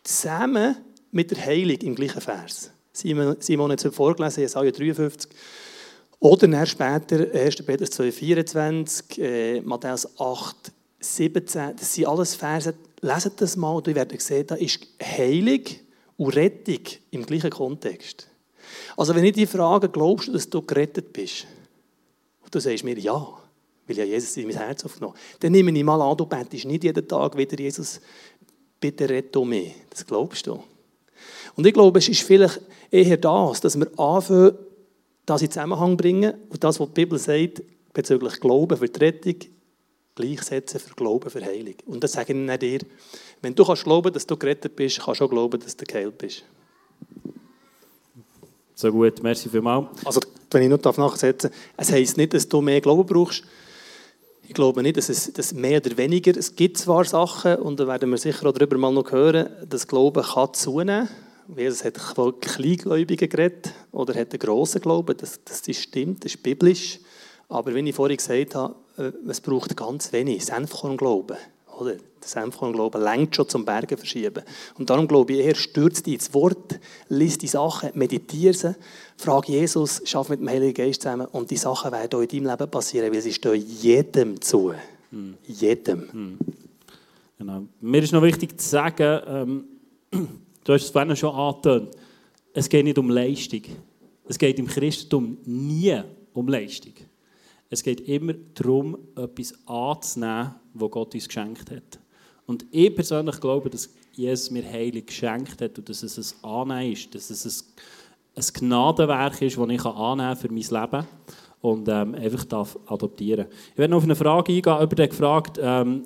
[0.02, 0.76] zusammen
[1.10, 2.70] mit der Heilung im gleichen Vers.
[2.92, 5.30] Simon, hat es vorgelesen, Jesaja 53.
[6.20, 7.56] Oder später 1.
[7.64, 11.76] Petrus 2, 24, äh, Matthäus 8, 17.
[11.76, 12.74] Das sind alles Verse.
[13.00, 15.60] Leset das mal und ihr werdet sehen, da ist Heilung
[16.16, 16.80] und Rettung
[17.12, 18.26] im gleichen Kontext.
[18.96, 21.46] Also wenn ich die frage, glaubst du, dass du gerettet bist?
[22.48, 23.28] Und du sagst mir, ja,
[23.86, 26.82] weil ja Jesus in mein Herz aufgenommen Dann nehme ich mal an, du betest nicht
[26.82, 28.00] jeden Tag wieder, Jesus,
[28.80, 29.74] bitte rette mich.
[29.90, 30.58] Das glaubst du.
[31.56, 32.58] Und ich glaube, es ist vielleicht
[32.90, 34.56] eher das, dass wir anfangen,
[35.26, 39.36] das in Zusammenhang bringen und das, was die Bibel sagt, bezüglich Glauben für die Rettung,
[40.14, 41.74] gleichsetzen für Glauben für Heilung.
[41.84, 42.80] Und das sage ich dir.
[43.42, 46.16] Wenn du kannst glauben, dass du gerettet bist, kannst du auch glauben, dass du geheilt
[46.16, 46.44] bist.
[48.80, 49.88] So gut, merci vielmals.
[50.04, 50.20] Also,
[50.52, 53.42] wenn ich noch nachsetzen darf, es heisst nicht, dass du mehr Glauben brauchst.
[54.46, 57.88] Ich glaube nicht, dass es dass mehr oder weniger, es gibt zwar Sachen, und da
[57.88, 61.08] werden wir sicher auch darüber mal noch hören, dass Glauben kann zunehmen
[61.48, 61.58] kann.
[61.58, 66.44] Jesus hat von Kleingläubigen geredet oder hat einen grossen Glauben, das, das stimmt, das ist
[66.44, 67.00] biblisch.
[67.48, 71.36] Aber wie ich vorhin gesagt habe, äh, es braucht ganz wenig Senfkornglauben.
[71.78, 71.96] Oder?
[72.20, 74.42] Das Senfkornglauben längt schon zum Bergen verschieben.
[74.76, 78.76] Und darum glaube ich, er stürzt dich ins Wort, liest die Sachen, meditiere sie,
[79.16, 82.46] frag Jesus, schaff mit dem Heiligen Geist zusammen und die Sachen werden auch in deinem
[82.46, 84.74] Leben passieren, weil sie stehen jedem zu.
[85.10, 85.34] Hm.
[85.46, 86.12] Jedem.
[86.12, 86.38] Hm.
[87.38, 87.62] Genau.
[87.80, 89.64] Mir ist noch wichtig zu sagen, ähm,
[90.64, 91.90] du hast es vorhin schon angetönt,
[92.52, 93.62] es geht nicht um Leistung.
[94.26, 96.02] Es geht im Christentum nie
[96.34, 96.94] um Leistung.
[97.70, 101.98] Es geht immer darum, etwas anzunehmen, was Gott uns geschenkt hat.
[102.46, 106.92] Und ich persönlich glaube, dass Jesus mir Heilig geschenkt hat und dass es ein Annehmen
[106.92, 107.44] ist, dass es
[108.34, 111.06] ein, ein Gnadenwerk ist, das ich annehmen kann für mein Leben
[111.60, 114.72] und ähm, einfach darf adoptieren Ich werde noch auf eine Frage eingehen.
[114.72, 116.04] Jemand hat gefragt, ähm,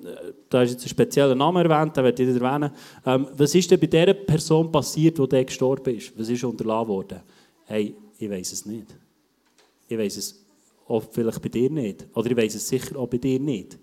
[0.48, 2.70] da ist jetzt ein spezieller Name erwähnt, den werde ich erwähnen.
[3.04, 6.18] Ähm, was ist denn bei dieser Person passiert, die gestorben ist?
[6.18, 7.20] Was ist unterlassen worden?
[7.66, 8.86] Hey, ich weiß es nicht.
[9.88, 10.44] Ich weiß es
[10.88, 12.06] auch vielleicht bei dir nicht.
[12.14, 13.78] Oder ich weiß es sicher auch bei dir nicht,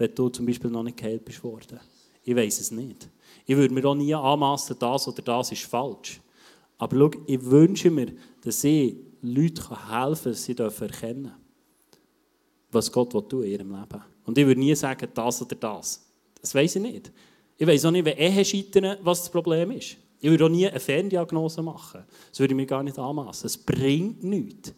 [0.00, 1.78] wenn du zum Beispiel noch nicht geheilt bist worden.
[2.24, 3.06] Ich weiß es nicht.
[3.44, 6.22] Ich würde mir auch nie anmassen, das oder das ist falsch.
[6.78, 11.32] Aber schau, ich wünsche mir, dass ich Leuten helfen kann, dass sie erkennen
[12.72, 14.02] was Gott tun in ihrem Leben.
[14.24, 16.06] Und ich würde nie sagen, das oder das.
[16.40, 17.12] Das weiß ich nicht.
[17.58, 19.96] Ich weiß auch nicht, wenn Ehe scheitern, was das Problem ist.
[20.20, 22.04] Ich würde auch nie eine Ferndiagnose machen.
[22.30, 23.46] Das würde ich mir gar nicht anmassen.
[23.46, 24.72] Es bringt nichts.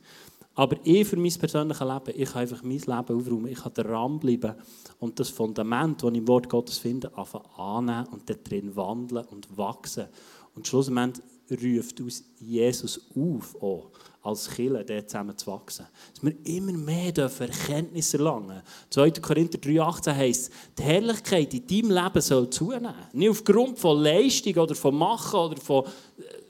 [0.54, 4.18] Aber ich für mein persönliches Leben, ich kann einfach mein Leben aufräumen, ich kann dran
[4.18, 4.54] bleiben
[4.98, 9.56] und das Fundament, das ich im Wort Gottes finde, anfangen annehmen und darin wandeln und
[9.56, 10.06] wachsen.
[10.54, 13.90] Und schlussendlich ruft uns Jesus auf, auch,
[14.22, 15.86] als Killer, dort zusammen zu wachsen.
[16.14, 19.10] Dass wir immer mehr dürfen Erkenntnis erlangen 2.
[19.12, 22.94] Korinther 3,18 heisst, die Herrlichkeit in deinem Leben soll zunehmen.
[23.12, 26.41] Nicht aufgrund von Leistung oder von Machen oder von äh,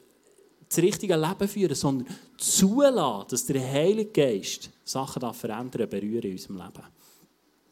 [0.74, 2.06] das richtige Leben führen, sondern
[2.36, 6.84] zulassen, dass der Heilige Geist Sachen verändern, berühren in unserem Leben.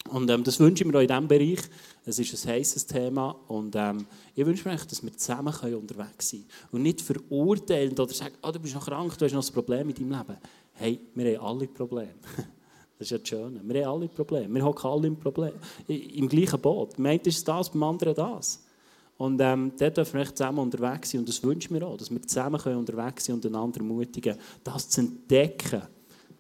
[0.09, 1.61] Und ähm, das wünsche ich mir auch in diesem Bereich.
[2.05, 6.31] Es ist ein heißes Thema und ähm, ich wünsche mir, dass wir zusammen können unterwegs
[6.31, 6.69] sein können.
[6.73, 9.89] Und nicht verurteilen oder sagen, oh, du bist noch krank, du hast noch ein Problem
[9.91, 10.39] in deinem Leben.
[10.73, 12.15] Hey, wir haben alle Probleme.
[12.99, 13.61] Das ist ja das Schöne.
[13.65, 14.55] Wir haben alle Probleme.
[14.57, 15.55] Wir hocken alle im, Problem,
[15.89, 16.99] im gleichen Boot.
[16.99, 18.63] Meint ist das, beim anderen das.
[19.21, 21.19] Und ähm, dort dürfen wir zusammen unterwegs sein.
[21.19, 24.35] Und das wünsche ich mir auch, dass wir zusammen können unterwegs sein und einander ermutigen,
[24.65, 25.83] das zu entdecken,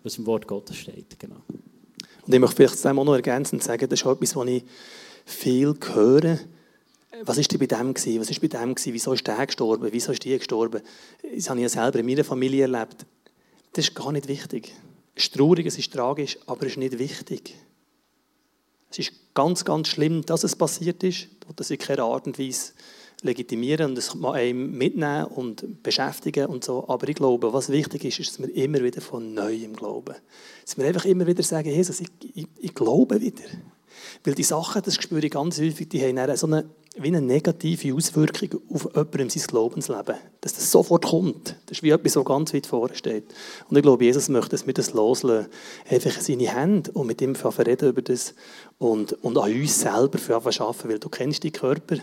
[0.02, 1.18] was im Wort Gottes steht.
[1.18, 1.42] Genau.
[1.46, 4.64] Und ich möchte vielleicht auch noch ergänzend sagen, das ist etwas, was ich
[5.26, 6.38] viel höre.
[7.24, 7.92] Was war bei dem?
[7.92, 8.18] Gewesen?
[8.18, 8.74] Was ist bei dem?
[8.74, 8.94] Gewesen?
[8.94, 9.88] Wieso ist der gestorben?
[9.92, 10.80] Wieso ist die gestorben?
[11.36, 13.04] Das habe ich ja selber in meiner Familie erlebt.
[13.74, 14.72] Das ist gar nicht wichtig.
[15.14, 17.54] Es ist traurig, es ist tragisch, aber es ist nicht wichtig.
[18.90, 21.28] Es ist ganz, ganz schlimm, dass es passiert ist.
[21.50, 22.72] Und das in keiner Art und Weise
[23.22, 26.88] legitimieren und das kann man einem mitnehmen und beschäftigen und so.
[26.88, 30.14] Aber ich glaube, was wichtig ist, ist, dass wir immer wieder von Neuem glauben.
[30.64, 33.42] Dass wir einfach immer wieder sagen, Jesus, ich, ich, ich glaube wieder.
[34.24, 36.64] Weil die Sachen, das spüre ich ganz häufig, die haben so eine,
[36.96, 40.16] wie eine negative Auswirkung auf jemandem sein Glaubensleben.
[40.40, 41.56] Dass das sofort kommt.
[41.66, 43.24] Das ist wie etwas, so ganz weit vorne steht.
[43.68, 45.48] Und ich glaube, Jesus möchte, dass wir das loslassen.
[45.88, 48.34] Einfach in seine Hände und mit ihm reden über das.
[48.78, 51.96] Und, und an uns selber für arbeiten, weil du kennst deinen Körper.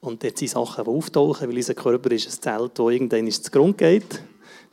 [0.00, 3.50] Und dort sind Sachen, die auftauchen, weil unser Körper ist ein Zelt, das irgendwann zu
[3.50, 4.22] Grund geht.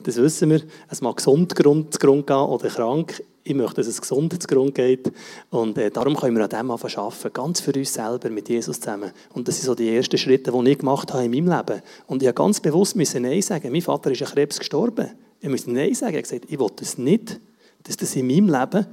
[0.03, 0.61] Das wissen wir.
[0.89, 3.23] Es mag gesund zu Grund gehen oder krank.
[3.43, 5.11] Ich möchte, dass es gesund zu Grund geht.
[5.49, 7.33] Und äh, darum können wir an dem arbeiten.
[7.33, 9.11] Ganz für uns selber, mit Jesus zusammen.
[9.33, 11.81] Und das sind so die ersten Schritte, die ich gemacht habe in meinem Leben.
[12.07, 13.71] Und ich habe ganz bewusst müssen Nein sagen.
[13.71, 15.11] Mein Vater ist an Krebs gestorben.
[15.39, 16.13] Ich musste Nein sagen.
[16.13, 17.39] Er hat gesagt, ich will das nicht,
[17.83, 18.87] dass das in meinem Leben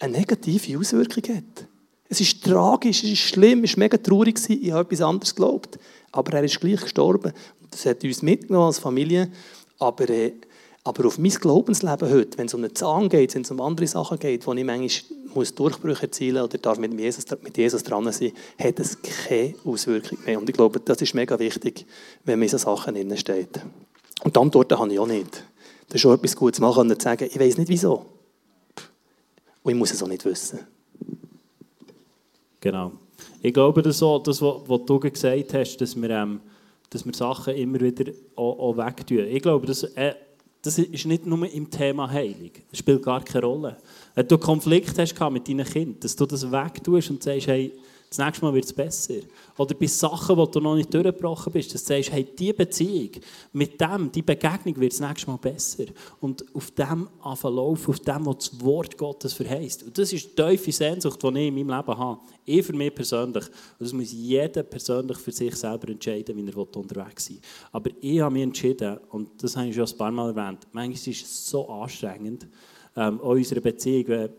[0.00, 1.68] eine negative Auswirkung hat.
[2.08, 5.78] Es ist tragisch, es ist schlimm, es war mega traurig, ich habe etwas anderes geglaubt.
[6.10, 7.32] Aber er ist gleich gestorben.
[7.70, 9.30] Das hat uns mitgenommen als Familie.
[9.78, 10.32] Aber, äh,
[10.84, 13.86] aber auf mein Glaubensleben heute, wenn es um einen Zahn geht, wenn es um andere
[13.86, 18.10] Sachen geht, wo ich manchmal muss Durchbrüche erzielen oder darf mit Jesus, mit Jesus dran
[18.10, 20.38] sein, hat es keine Auswirkung mehr.
[20.38, 21.86] Und ich glaube, das ist mega wichtig,
[22.24, 23.60] wenn man in solchen Sachen drin steht.
[24.24, 25.44] Und die Antworten habe ich auch nicht.
[25.86, 28.06] Das ist schon etwas Gutes, mal zu sagen, ich weiß nicht wieso.
[29.62, 30.60] Und ich muss es auch nicht wissen.
[32.60, 32.92] Genau.
[33.40, 36.40] Ich glaube, das, auch, das was, du gesagt hast, dass wir, ähm,
[36.90, 39.26] dass wir Sachen immer wieder auch, auch wegtun.
[39.28, 40.14] Ich glaube, das, äh,
[40.62, 42.50] das ist nicht nur im Thema Heilung.
[42.70, 43.76] Das spielt gar keine Rolle.
[44.14, 47.72] Wenn du Konflikt hast mit deinen Kindern, dass du das wegtust und sagst, hey,
[48.08, 49.14] das nächste Mal wird es besser.
[49.58, 53.10] Oder bei Sachen, die du noch nicht durchgebrochen bist, dass du sagst, hey, diese Beziehung,
[53.52, 55.84] mit dem, die Begegnung wird das nächste Mal besser.
[56.20, 59.82] Und auf dem anfangen auf dem, was das Wort Gottes verheißt.
[59.82, 62.20] Und das ist die tiefe Sehnsucht, die ich in meinem Leben habe.
[62.46, 63.44] Ich für mich persönlich.
[63.46, 67.42] Und das muss jeder persönlich für sich selber entscheiden, wie er unterwegs sein will.
[67.72, 70.92] Aber ich habe mich entschieden, und das habe ich schon ein paar Mal erwähnt, manchmal
[70.92, 72.46] ist es so anstrengend,
[72.96, 74.30] ähm, auch unsere Beziehung,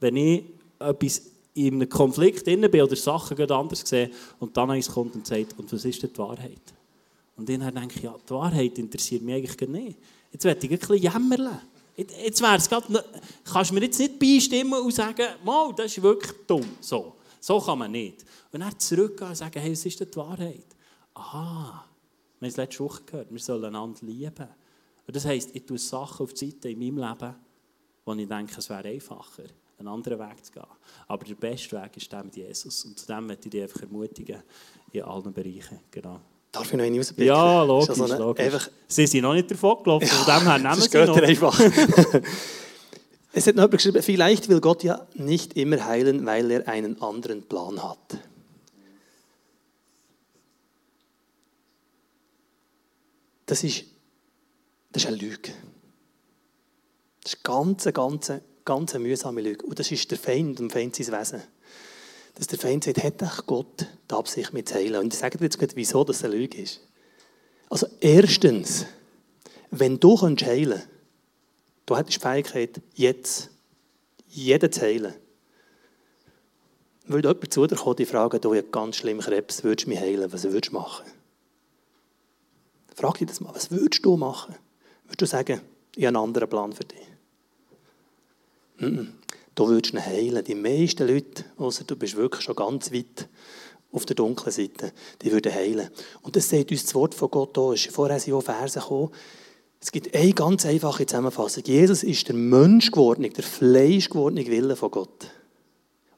[0.00, 0.44] wenn ich
[0.78, 5.26] etwas in einem Konflikt drin bin oder Sachen anders sehe und dann eins kommt und
[5.26, 6.74] sagt, und was ist denn die Wahrheit?
[7.36, 9.98] Und dann denke ich, ja, die Wahrheit interessiert mich eigentlich nicht.
[10.32, 11.60] Jetzt werde ich ein bisschen jämmerle.
[11.96, 13.04] Jetzt wäre es gerade,
[13.44, 16.76] kannst du mir jetzt nicht beistimmen und sagen, Mal, das ist wirklich dumm.
[16.80, 18.24] So, so kann man nicht.
[18.52, 20.66] Und dann zurückgehen und sagen, hey, was ist denn die Wahrheit?
[21.14, 21.86] Aha,
[22.38, 24.48] wir haben es letzte Woche gehört, wir sollen einander lieben.
[25.06, 27.34] Und das heisst, ich tue Sachen auf die Seite in meinem Leben,
[28.04, 29.44] wo ich denke, es wäre einfacher
[29.78, 30.62] einen anderen Weg zu gehen.
[31.08, 32.84] Aber der beste Weg ist der mit Jesus.
[32.84, 34.42] Und zu dem möchte ich dich einfach ermutigen,
[34.92, 35.80] in allen Bereichen.
[35.90, 36.20] Genau.
[36.52, 37.26] Darf ich noch einen rauspicken?
[37.26, 37.90] Ja, logisch.
[37.90, 38.44] Also eine, logisch.
[38.44, 38.70] Einfach...
[38.88, 41.16] Sie sind noch nicht davon gelaufen, von dem her nehmen Sie noch.
[41.16, 41.60] einfach.
[43.32, 47.42] es hat noch geschrieben, vielleicht will Gott ja nicht immer heilen, weil er einen anderen
[47.42, 48.18] Plan hat.
[53.44, 53.84] Das ist,
[54.90, 55.52] das ist eine Lüge.
[57.22, 58.32] Das ist ganz, ganz
[58.66, 59.64] ganz eine mühsame Lüge.
[59.64, 61.42] Und das ist der Feind und Feind sein Wesen.
[62.34, 65.00] Dass der Feind sagt, hat Gott die Absicht mit zu heilen.
[65.00, 66.80] Und ich sage dir jetzt gerade, wieso das eine Lüge ist.
[67.70, 68.84] Also erstens,
[69.70, 70.88] wenn du heilen kannst,
[71.86, 73.50] du hättest die Fähigkeit, jetzt
[74.28, 75.14] jeden zu heilen.
[77.06, 80.00] Würde jemand zu dir kommen, die fragen, du hast ganz schlimm Krebs, würdest du mich
[80.00, 81.06] heilen, was würdest du machen?
[82.94, 84.56] Frag dich das mal, was würdest du machen?
[85.04, 85.60] Würdest du sagen,
[85.94, 87.15] ich habe einen anderen Plan für dich?
[88.78, 90.44] Du würdest ihn heilen.
[90.44, 93.28] Die meisten Leute, außer du bist wirklich schon ganz weit
[93.92, 95.88] auf der dunklen Seite, die würden heilen.
[96.22, 97.74] Und das sagt uns das Wort von Gott auch.
[97.90, 99.10] Vorher sind auch Verse gekommen.
[99.80, 101.62] Es gibt eine ganz einfache Zusammenfassung.
[101.64, 105.30] Jesus ist der Mensch geworden, der Fleisch gewordene Wille von Gott.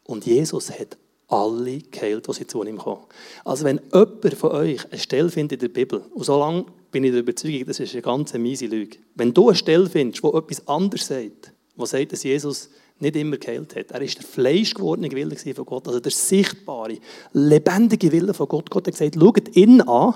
[0.04, 0.96] Und Jesus hat
[1.28, 3.04] alle geheilt, die sie zu ihm kommen.
[3.44, 7.04] Also wenn jemand von euch eine Stelle findet in der Bibel, und so lange bin
[7.04, 8.98] ich der Überzeugung, das ist eine ganz miese Lüge.
[9.14, 12.68] Wenn du eine Stelle findest, wo etwas anderes sagt, wo sagt, dass Jesus
[12.98, 13.92] nicht immer geheilt hat.
[13.92, 16.98] Er ist der fleischgewordene Wille von Gott, also der sichtbare,
[17.32, 18.68] lebendige Wille von Gott.
[18.68, 20.14] Gott hat gesagt, schaut ihn an,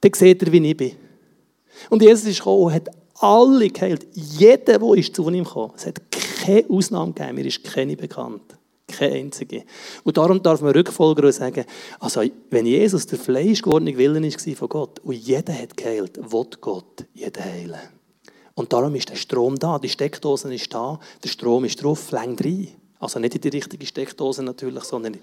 [0.00, 0.92] dann seht ihr, wie ich bin.
[1.90, 4.06] Und Jesus ist gekommen und hat alle geheilt.
[4.12, 5.72] Jeder, der ist zu ihm kam.
[5.76, 8.56] Es hat keine Ausnahme gegeben, mir ist keine bekannt.
[8.86, 9.64] Keine einzige.
[10.04, 11.64] Und darum darf man Rückfolger sagen,
[11.98, 17.04] also wenn Jesus der fleischgewordene Wille war von Gott und jeder hat geheilt, will Gott
[17.12, 17.96] jeden heilen.
[18.56, 22.42] Und darum ist der Strom da, die Steckdose ist da, der Strom ist drauf, längt
[22.42, 22.68] rein.
[22.98, 25.18] Also nicht in die richtige Steckdose natürlich, sondern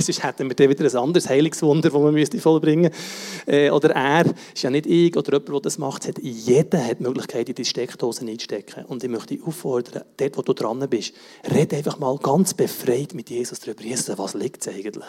[0.00, 3.52] sonst hätten wir dann wieder ein anderes Heilungswunder, das man müsste vollbringen müsste.
[3.52, 4.24] Äh, oder er,
[4.54, 7.54] ist ja nicht ich oder jemand, der das macht, hat, jeder hat die Möglichkeit, in
[7.54, 8.86] die Steckdose einzustecken.
[8.86, 11.12] Und ich möchte dich auffordern, dort, wo du dran bist,
[11.52, 13.82] red einfach mal ganz befreit mit Jesus darüber.
[13.82, 15.04] Jesus, was liegt es eigentlich?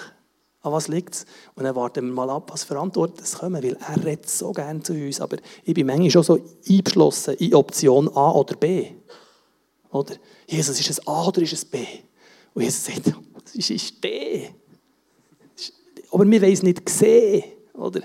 [0.62, 1.26] An was liegt es?
[1.56, 4.52] Und dann warten wir mal ab, was für Antworten es kommen, weil er redet so
[4.52, 5.22] gerne zu uns.
[5.22, 8.88] Aber ich bin manchmal schon so eingeschlossen in Option A oder B.
[9.92, 10.16] Oder?
[10.48, 11.80] Jesus, ist es A oder ist es B?
[12.54, 13.14] Und Jesus sagt,
[13.58, 14.50] es ist D.
[16.12, 17.44] Aber wir wollen es nicht sehen.
[17.74, 18.02] Oder?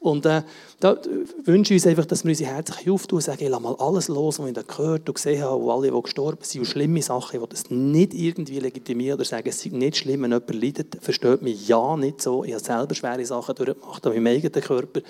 [0.00, 0.42] Und äh,
[0.78, 0.96] da
[1.42, 4.06] wünsche ich uns einfach, dass wir unsere Herzen auftun und sagen, ich lasse mal alles
[4.06, 7.02] los, was ich da gehört und gesehen habe, und alle, die gestorben sind, und schlimme
[7.02, 10.98] Sachen, will das nicht irgendwie legitimieren oder sagen, es ist nicht schlimm, wenn jemand leidet,
[11.00, 15.00] versteht mich ja nicht so, ich habe selber schwere Sachen durchgemacht an meinem eigenen Körper,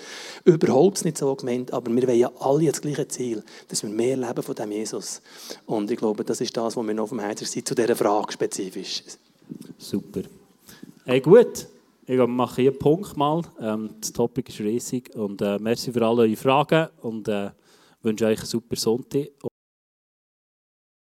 [0.43, 4.17] überhaupt nicht so gemeint, aber wir wollen ja alle das gleiche Ziel, dass wir mehr
[4.17, 5.21] leben von dem Jesus.
[5.67, 7.95] Und ich glaube, das ist das, was mir noch auf dem Herzen sind, zu dieser
[7.95, 9.03] Frage spezifisch.
[9.77, 10.21] Super.
[11.05, 11.67] Hey, gut.
[12.11, 13.43] Ich mache hier einen Punkt mal.
[13.61, 15.15] Ähm, das Topic ist riesig.
[15.15, 17.51] Und äh, merci für alle eure Fragen und äh,
[18.01, 19.27] wünsche euch einen super Sonntag.